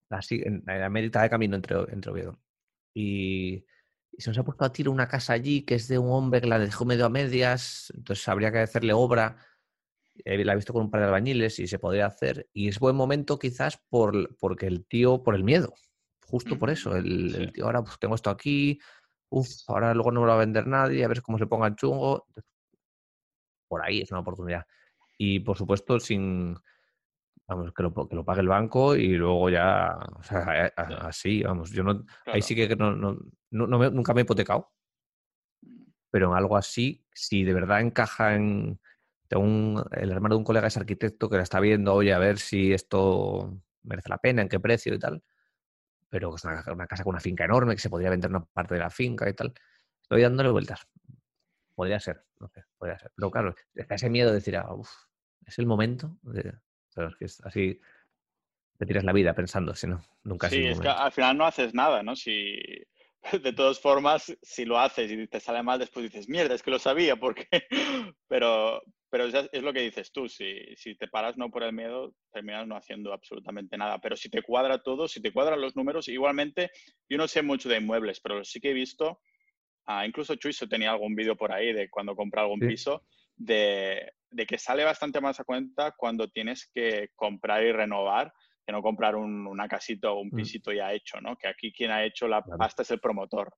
[0.09, 2.39] así, en la mitad de camino entre, entre Oviedo.
[2.95, 3.65] Y,
[4.18, 6.41] y, se nos ha puesto a tiro una casa allí que es de un hombre
[6.41, 9.38] que la dejó medio a medias, entonces habría que hacerle obra
[10.26, 12.49] la he visto con un par de albañiles y se podría hacer.
[12.53, 15.74] Y es buen momento quizás por, porque el tío, por el miedo,
[16.26, 16.95] justo por eso.
[16.95, 18.80] El, tío, ahora pues tengo esto aquí,
[19.30, 21.68] uff, ahora luego no me lo va a vender nadie, a ver cómo se ponga
[21.68, 22.26] el chungo.
[23.68, 24.65] Por ahí es una oportunidad.
[25.18, 26.55] Y por supuesto, sin,
[27.47, 31.72] vamos, que lo, que lo pague el banco y luego ya, o sea, así, vamos,
[31.72, 33.18] yo no, ahí sí que no, no,
[33.52, 34.72] nunca me he hipotecado,
[35.62, 35.84] mm.
[36.12, 38.80] pero en algo así, si de verdad encaja en,
[39.28, 42.39] tengo el hermano de un colega es arquitecto que la está viendo, oye, a ver
[42.39, 45.24] si esto merece la pena, en qué precio y tal.
[46.10, 48.80] Pero es una, casa con una finca enorme que se podría vender una parte de
[48.80, 49.54] la finca y tal.
[50.02, 50.88] Estoy dándole vueltas.
[51.76, 53.12] Podría ser, no sé, podría ser.
[53.16, 54.70] Pero claro, está ese miedo de decir, ah,
[55.45, 56.18] es el momento.
[56.22, 56.54] De,
[57.20, 57.80] que es así
[58.78, 61.74] te tiras la vida pensando, si no, nunca Sí, es que al final no haces
[61.74, 62.16] nada, ¿no?
[62.16, 62.60] Si
[63.43, 66.71] de todas formas, si lo haces y te sale mal, después dices, mierda, es que
[66.71, 67.47] lo sabía, porque.
[68.28, 72.13] Pero, pero es, lo que dices tú, si, si, te paras no por el miedo,
[72.32, 73.99] terminas no haciendo absolutamente nada.
[73.99, 76.71] Pero si te cuadra todo, si te cuadran los números, igualmente,
[77.09, 79.21] yo no sé mucho de inmuebles, pero sí que he visto,
[79.86, 83.05] ah, incluso Chuiso tenía algún vídeo por ahí de cuando compra algún piso,
[83.36, 88.34] de, de, que sale bastante más a cuenta cuando tienes que comprar y renovar
[88.68, 90.36] que no comprar un, una casita o un mm.
[90.36, 91.38] pisito ya hecho, ¿no?
[91.38, 93.49] Que aquí quien ha hecho la pasta es el promotor.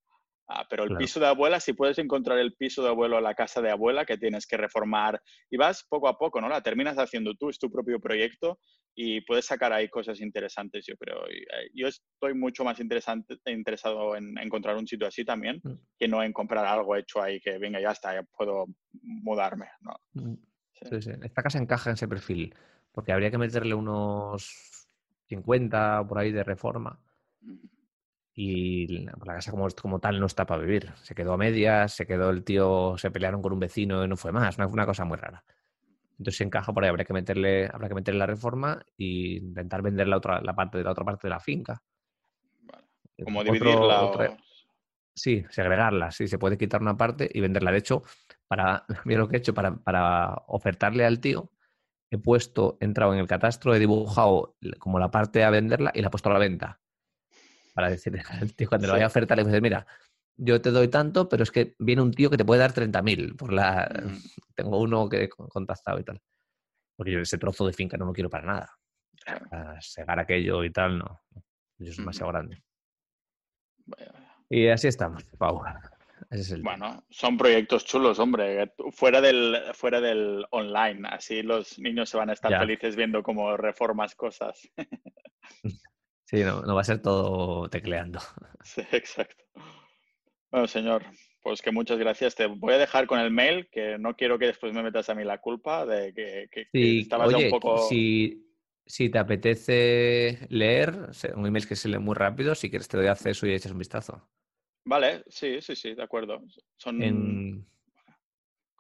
[0.52, 3.36] Ah, pero el piso de abuela, si puedes encontrar el piso de abuelo a la
[3.36, 6.50] casa de abuela que tienes que reformar y vas poco a poco, ¿no?
[6.50, 8.60] La terminas haciendo tú, es tu propio proyecto
[8.96, 11.28] y puedes sacar ahí cosas interesantes, yo creo.
[11.28, 15.74] Eh, yo estoy mucho más interesante, interesado en encontrar un sitio así también mm.
[16.00, 18.66] que no en comprar algo hecho ahí que venga, ya está, ya puedo
[19.04, 19.94] mudarme, ¿no?
[20.14, 20.36] Mm.
[20.82, 22.56] Esta casa encaja en ese perfil
[22.92, 24.79] porque habría que meterle unos
[25.30, 27.00] 50 por ahí de reforma
[28.42, 30.94] y la casa como, como tal no está para vivir.
[31.04, 34.16] Se quedó a medias, se quedó el tío, se pelearon con un vecino y no
[34.16, 34.58] fue más.
[34.58, 35.44] Una, una cosa muy rara.
[36.12, 39.82] Entonces se encaja por ahí, habrá que meterle, habrá que meterle la reforma e intentar
[39.82, 41.84] vender la otra, la parte de la otra parte de la finca.
[43.18, 44.38] Eh, como dividirla.
[45.14, 47.74] Sí, segregarla, sí, se puede quitar una parte y venderla.
[47.74, 48.04] De hecho,
[48.48, 51.52] para, mira lo que he hecho, para, para ofertarle al tío,
[52.12, 56.02] he puesto, he entrado en el catastro, he dibujado como la parte a venderla y
[56.02, 56.80] la he puesto a la venta
[57.74, 59.86] para decirle al tío cuando le vaya a ofertar, le dices, mira,
[60.36, 63.36] yo te doy tanto, pero es que viene un tío que te puede dar 30.000
[63.36, 63.90] por la...
[64.04, 64.18] Mm.
[64.56, 66.22] Tengo uno que he contactado y tal.
[66.98, 68.78] Porque yo ese trozo de finca no lo quiero para nada.
[69.52, 71.22] A segar aquello y tal, no.
[71.78, 72.62] Yo soy demasiado grande.
[74.50, 75.62] Y así estamos, Pau.
[76.62, 78.74] Bueno, son proyectos chulos, hombre.
[78.92, 81.08] Fuera del, fuera del online.
[81.10, 84.70] Así los niños se van a estar felices viendo cómo reformas cosas.
[86.30, 88.20] Sí, no, no va a ser todo tecleando.
[88.64, 89.44] Sí, exacto.
[90.52, 91.04] Bueno, señor,
[91.42, 92.36] pues que muchas gracias.
[92.36, 95.16] Te voy a dejar con el mail, que no quiero que después me metas a
[95.16, 97.80] mí la culpa de que, que, estabas un poco...
[97.88, 98.46] Si,
[98.86, 103.08] si te apetece leer, un email que se lee muy rápido, si quieres te doy
[103.08, 104.30] acceso y echas un vistazo.
[104.90, 106.42] Vale, sí, sí, sí, de acuerdo.
[106.76, 107.64] Son...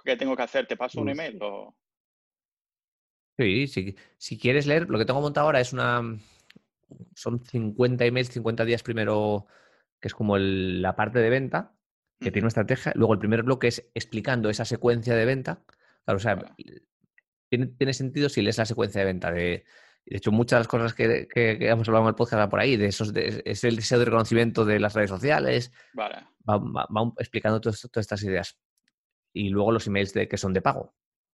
[0.04, 0.66] ¿Qué tengo que hacer?
[0.66, 1.76] ¿Te paso un email o...?
[3.38, 6.02] Sí, sí, si quieres leer, lo que tengo montado ahora es una
[7.14, 9.46] son 50 emails, 50 días primero,
[10.00, 11.76] que es como la parte de venta,
[12.20, 12.92] que tiene una estrategia.
[12.96, 15.64] Luego el primer bloque es explicando esa secuencia de venta.
[16.06, 16.56] Claro, o sea,
[17.50, 19.32] tiene, sentido si lees la secuencia de venta.
[19.32, 19.64] De,
[20.10, 22.88] de hecho, muchas de las cosas que, hemos hablado en el podcast por ahí, de
[22.88, 25.72] esos, es el deseo de reconocimiento de las redes sociales.
[25.94, 26.16] Vale.
[26.50, 26.60] Va,
[27.20, 28.60] explicando todas estas ideas.
[29.34, 30.96] Y luego los emails de, que son de pago.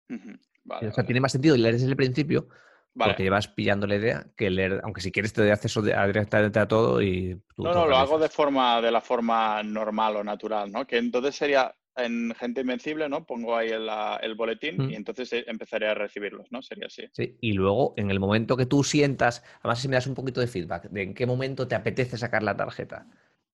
[0.08, 2.48] o sea, tiene más sentido leer desde el principio
[2.94, 6.58] Porque llevas pillando la idea que leer, aunque si quieres te doy acceso a, directamente
[6.58, 7.38] a todo y...
[7.58, 10.86] no, no, lo hago de forma de la forma normal o natural, ¿no?
[10.86, 13.27] Que entonces sería en Gente Invencible, ¿no?
[13.27, 14.94] Pongo ahí el, boletín y mm.
[14.94, 16.62] entonces eh, empezaré a recibirlos, ¿no?
[16.62, 17.05] Sería así.
[17.12, 20.40] Sí, y luego en el momento que tú sientas, además si me das un poquito
[20.40, 23.06] de feedback, de en qué momento te apetece sacar la tarjeta.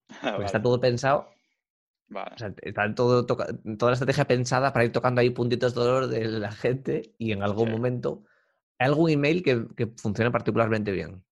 [0.22, 1.28] Porque está todo pensado.
[2.08, 2.34] Vale.
[2.34, 6.06] O sea, está todo toda la estrategia pensada para ir tocando ahí puntitos de dolor
[6.06, 8.24] de la gente y en algún momento
[8.78, 11.22] hay algún email que, que funciona particularmente bien.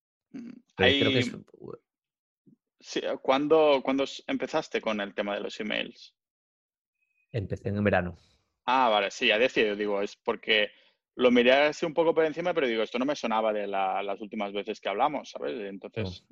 [0.75, 1.33] Creo que es...
[2.81, 6.16] sí, ¿cuándo, ¿Cuándo empezaste con el tema de los emails?
[7.37, 8.17] Empecé en verano.
[8.65, 10.71] Ah, vale, sí, a decir, digo, es porque
[11.17, 14.21] lo miré así un poco por encima, pero digo, esto no me sonaba de las
[14.23, 15.61] últimas veces que hablamos, ¿sabes?
[15.61, 16.25] Entonces,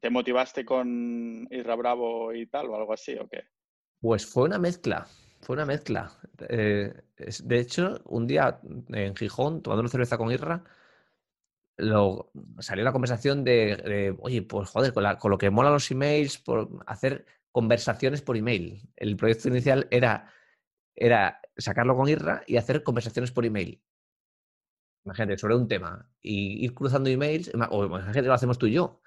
[0.00, 3.44] ¿te motivaste con Isra Bravo y tal o algo así o qué?
[4.00, 5.06] Pues fue una mezcla,
[5.42, 6.10] fue una mezcla.
[6.48, 8.58] Eh, de hecho, un día
[8.88, 10.64] en Gijón, tomando una cerveza con Isra,
[11.76, 16.38] lo, salió la conversación de, oye, pues joder, con, con, lo que mola los emails,
[16.38, 18.82] por hacer conversaciones por email.
[18.96, 20.32] El proyecto inicial era,
[20.94, 23.80] era sacarlo con Irra y hacer conversaciones por email.
[25.04, 26.08] Imagínate, sobre un tema.
[26.20, 29.00] Y ir cruzando emails, o imagínate, lo hacemos tú y yo,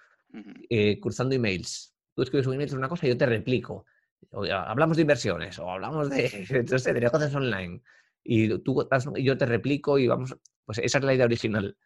[0.70, 1.96] eh, cruzando emails.
[2.14, 3.86] Tú escribes un email sobre una cosa y yo te replico.
[4.32, 7.82] hablamos de inversiones, o hablamos de, entonces, de negocios online.
[8.24, 10.36] Y tú y yo te replico y vamos.
[10.66, 11.78] Pues esa es la idea original.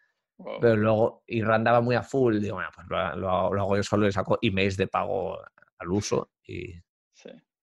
[0.62, 2.40] Pero luego Irra andaba muy a full.
[2.40, 3.16] Digo, bueno, pues lo,
[3.54, 5.38] lo, hago yo solo y saco emails de pago
[5.80, 6.74] al uso y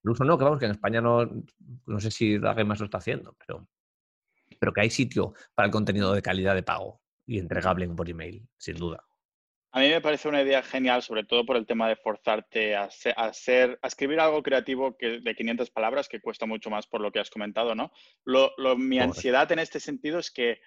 [0.06, 1.28] el uso no, que vamos, que en España no,
[1.86, 3.68] no sé si la más lo está haciendo, pero,
[4.60, 8.46] pero que hay sitio para el contenido de calidad de pago y entregable por email,
[8.56, 9.04] sin duda.
[9.72, 12.84] A mí me parece una idea genial, sobre todo por el tema de forzarte a,
[13.16, 17.12] hacer, a, escribir algo creativo que, de 500 palabras, que cuesta mucho más por lo
[17.12, 17.92] que has comentado, ¿no?
[18.24, 20.60] Lo, mi ansiedad en este sentido es que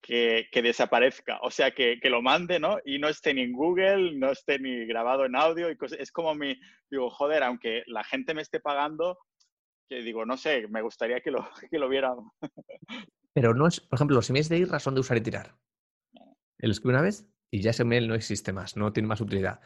[0.00, 2.78] que, desaparezca, o sea, que, lo mande, ¿no?
[2.84, 6.34] Y no esté ni en Google, no esté ni grabado en audio y Es como
[6.34, 6.58] mi,
[6.90, 9.18] digo, joder, aunque la gente me esté pagando,
[9.88, 12.16] que digo, no sé, me gustaría que lo, que lo vieran.
[13.32, 15.54] Pero no es, por ejemplo, los emails de IRRA son de usar y tirar.
[16.58, 19.60] Él escribe una vez y ya ese mail no existe más, no tiene más utilidad.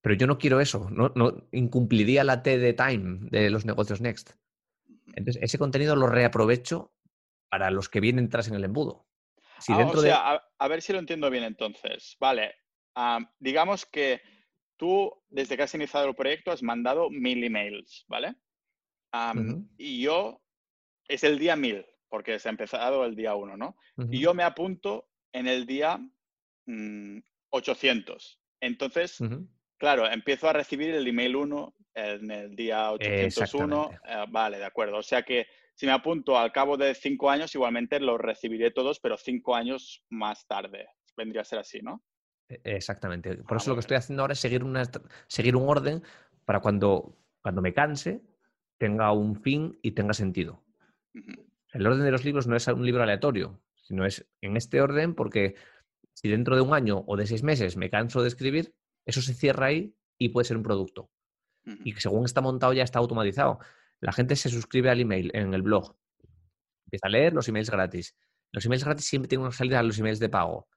[0.00, 4.00] Pero yo no quiero eso, no, no incumpliría la T de time de los negocios
[4.00, 4.32] Next.
[5.14, 6.92] Entonces, ese contenido lo reaprovecho
[7.48, 9.06] para los que vienen tras en el embudo.
[9.68, 12.16] Ah, o sea, a, ver si lo entiendo bien entonces.
[12.20, 12.54] Vale,
[13.38, 14.20] digamos que
[14.76, 18.34] tú, desde que has iniciado el proyecto, has mandado mil emails, ¿vale?
[19.78, 20.42] Y yo,
[21.08, 23.76] es el día mil, porque se ha empezado el día uno, ¿no?
[24.10, 25.98] Y yo me apunto en el día
[27.50, 28.40] 800.
[28.40, 29.18] Mm, entonces,
[29.78, 33.90] claro, empiezo a recibir el email 1 en el día 801.
[33.92, 34.98] Eh, vale, de acuerdo.
[34.98, 39.00] O sea que si me apunto al cabo de cinco años, igualmente los recibiré todos,
[39.00, 40.88] pero cinco años más tarde.
[41.16, 42.02] Vendría a ser así, ¿no?
[42.48, 43.36] E, exactamente.
[43.36, 44.84] Por ah, eso lo que estoy haciendo ahora es seguir, una,
[45.26, 46.02] seguir un orden
[46.44, 48.22] para cuando, cuando me canse
[48.78, 50.62] tenga un fin y tenga sentido.
[51.72, 55.14] El orden de los libros no es un libro aleatorio, sino es en este orden
[55.14, 55.54] porque
[56.12, 58.74] si dentro de un año o de seis meses me canso de escribir,
[59.06, 61.10] eso se cierra ahí y puede ser un producto.
[61.82, 63.58] Y según está montado ya está automatizado.
[64.00, 65.96] La gente se suscribe al email en el blog,
[66.86, 68.16] empieza a leer los emails gratis.
[68.52, 70.68] Los emails gratis siempre tienen una salida a los emails de pago.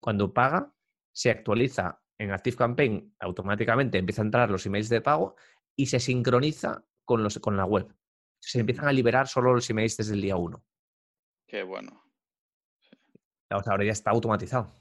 [0.00, 0.72] Cuando paga,
[1.12, 5.36] se actualiza en ActiveCampaign automáticamente, empieza a entrar los emails de pago
[5.76, 7.94] y se sincroniza con, los, con la web.
[8.38, 10.62] Se empiezan a liberar solo los emails desde el día 1.
[11.46, 12.02] Qué bueno.
[13.48, 14.72] ahora ya está automatizado.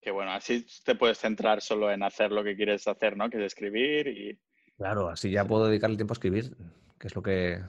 [0.00, 3.28] Qué bueno, así te puedes centrar solo en hacer lo que quieres hacer, ¿no?
[3.28, 4.40] Que es escribir y...
[4.76, 6.56] Claro, así ya puedo dedicarle tiempo a escribir
[6.98, 7.62] que es lo que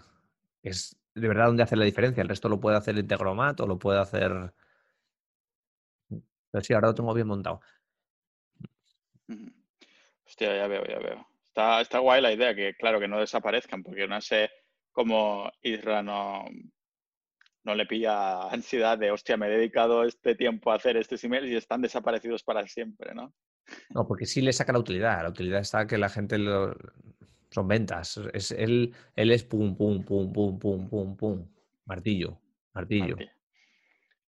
[0.63, 2.21] es de verdad donde hace la diferencia.
[2.21, 4.31] El resto lo puede hacer Integromat o lo puede hacer.
[6.07, 7.61] Pero sí, ahora lo tengo bien montado.
[10.25, 11.27] Hostia, ya veo, ya veo.
[11.47, 14.49] Está, está guay la idea, que claro, que no desaparezcan, porque no sé
[14.91, 16.45] cómo Isra no,
[17.63, 21.49] no le pilla ansiedad de, hostia, me he dedicado este tiempo a hacer estos emails
[21.49, 23.33] y están desaparecidos para siempre, ¿no?
[23.89, 25.21] No, porque sí le saca la utilidad.
[25.21, 26.75] La utilidad está que la gente lo,
[27.49, 28.19] son ventas.
[28.33, 31.47] Es, él, él es pum, pum, pum, pum, pum, pum, pum.
[31.85, 32.39] Martillo,
[32.73, 33.17] martillo.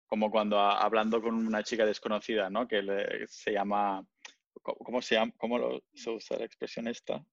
[0.07, 2.67] Como cuando hablando con una chica desconocida, ¿no?
[2.67, 4.05] Que se llama,
[4.61, 5.31] ¿cómo se llama?
[5.37, 7.23] ¿Cómo se usa la expresión esta?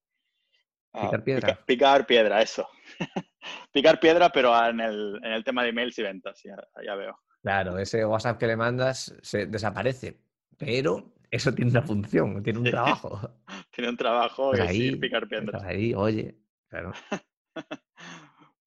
[0.92, 1.64] Ah, picar piedra.
[1.66, 2.68] picar piedra, eso.
[3.72, 7.18] picar piedra, pero en el, en el, tema de emails y ventas, ya, ya veo.
[7.42, 10.18] Claro, ese WhatsApp que le mandas se desaparece,
[10.56, 13.30] pero eso tiene una función, tiene un trabajo.
[13.78, 15.62] tiene un trabajo y ahí, picar piedras.
[15.62, 16.34] Ahí, oye,
[16.68, 16.92] claro.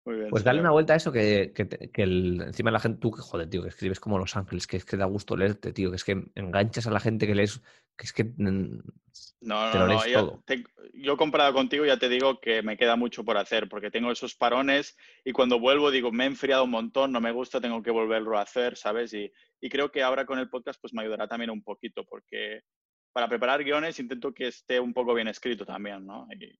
[0.06, 1.52] pues dale una vuelta a eso, que,
[1.96, 4.86] el, encima la gente, tú que joder, tío, que escribes como Los Ángeles, que es
[4.86, 7.62] que da gusto leerte, tío, que es que enganchas a la gente que lees,
[7.98, 8.80] que es que mm,
[9.42, 10.42] no, no, no, yo,
[10.94, 14.34] yo, comparado contigo ya te digo que me queda mucho por hacer, porque tengo esos
[14.34, 17.92] parones y cuando vuelvo digo, me he enfriado un montón, no me gusta, tengo que
[17.92, 19.14] volverlo a hacer, ¿sabes?
[19.14, 19.30] Y,
[19.60, 22.62] y creo que ahora con el podcast pues me ayudará también un poquito, porque
[23.14, 26.28] para preparar guiones intento que esté un poco bien escrito también, ¿no?
[26.40, 26.58] Y,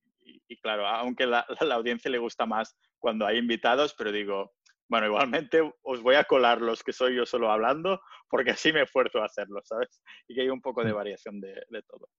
[0.48, 4.52] y, claro, aunque la, la, audiencia le gusta más cuando hay invitados, pero digo,
[4.88, 8.82] bueno, igualmente os voy a colar los que soy yo solo hablando, porque así me
[8.82, 10.02] esfuerzo a hacerlo, ¿sabes?
[10.28, 10.96] Y que hay un poco de mm.
[10.96, 12.10] variación de, de todo.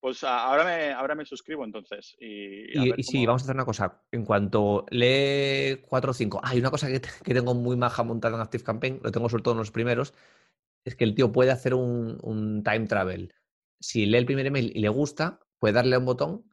[0.00, 2.16] Pues ahora me, ahora me suscribo entonces.
[2.18, 4.02] Y, y, sí, vamos a hacer una cosa.
[4.10, 8.36] En cuanto lee 4 o 5, hay una cosa que, que, tengo muy maja montada
[8.36, 10.12] en Active Campaign, lo tengo sobre todo en los primeros,
[10.84, 13.32] es que el tío puede hacer un, un time travel.
[13.80, 16.44] Si lee el primer email y le gusta, puede darle a un botón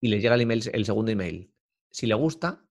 [0.00, 1.52] y le llega el, email, el segundo email.
[1.90, 2.64] Si le gusta,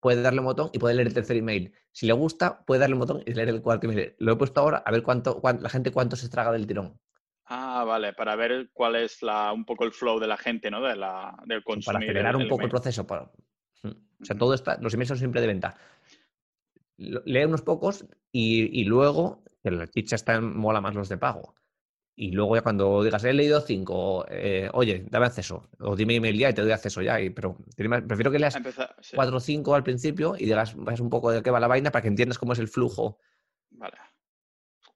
[0.00, 1.72] puede darle un botón y puede leer el tercer email.
[1.92, 4.14] Si le gusta, puede darle un botón y leer el cuarto email.
[4.18, 6.98] Lo he puesto ahora a ver cuánto, la gente cuánto se estraga del tirón.
[7.44, 10.82] Ah, vale, para ver cuál es la, un poco el flow de la gente, ¿no?
[10.82, 11.94] De la, del consumo.
[11.94, 13.04] Para acelerar un poco el proceso.
[13.04, 13.88] Mm.
[13.88, 15.76] O sea, todo está, los emails son siempre de venta.
[16.96, 21.54] Lee unos pocos y, y luego, que la chicha está mola más los de pago.
[22.20, 26.36] Y luego ya cuando digas, he leído cinco, eh, oye, dame acceso, o dime email
[26.36, 27.20] ya y te doy acceso ya.
[27.20, 28.58] Y, pero prefiero que leas
[29.14, 32.02] cuatro o cinco al principio y digas un poco de qué va la vaina para
[32.02, 33.20] que entiendas cómo es el flujo.
[33.70, 33.98] Vale.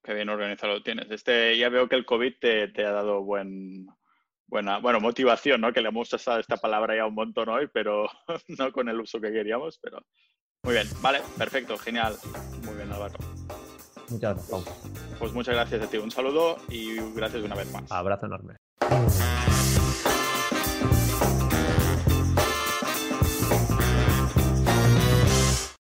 [0.03, 1.09] Qué bien organizado lo tienes.
[1.12, 3.86] Este, ya veo que el COVID te, ha dado buen,
[4.49, 5.73] buena, bueno, motivación, ¿no?
[5.73, 8.09] Que le hemos usado esta palabra ya un montón hoy, pero
[8.49, 10.05] no con el uso que queríamos, pero
[10.65, 10.89] muy bien.
[11.01, 12.16] Vale, perfecto, genial.
[12.65, 13.15] Muy bien, Álvaro.
[14.12, 14.64] Muchas gracias,
[15.18, 15.97] Pues muchas gracias a ti.
[15.98, 17.90] Un saludo y gracias una vez más.
[17.90, 18.56] Abrazo enorme.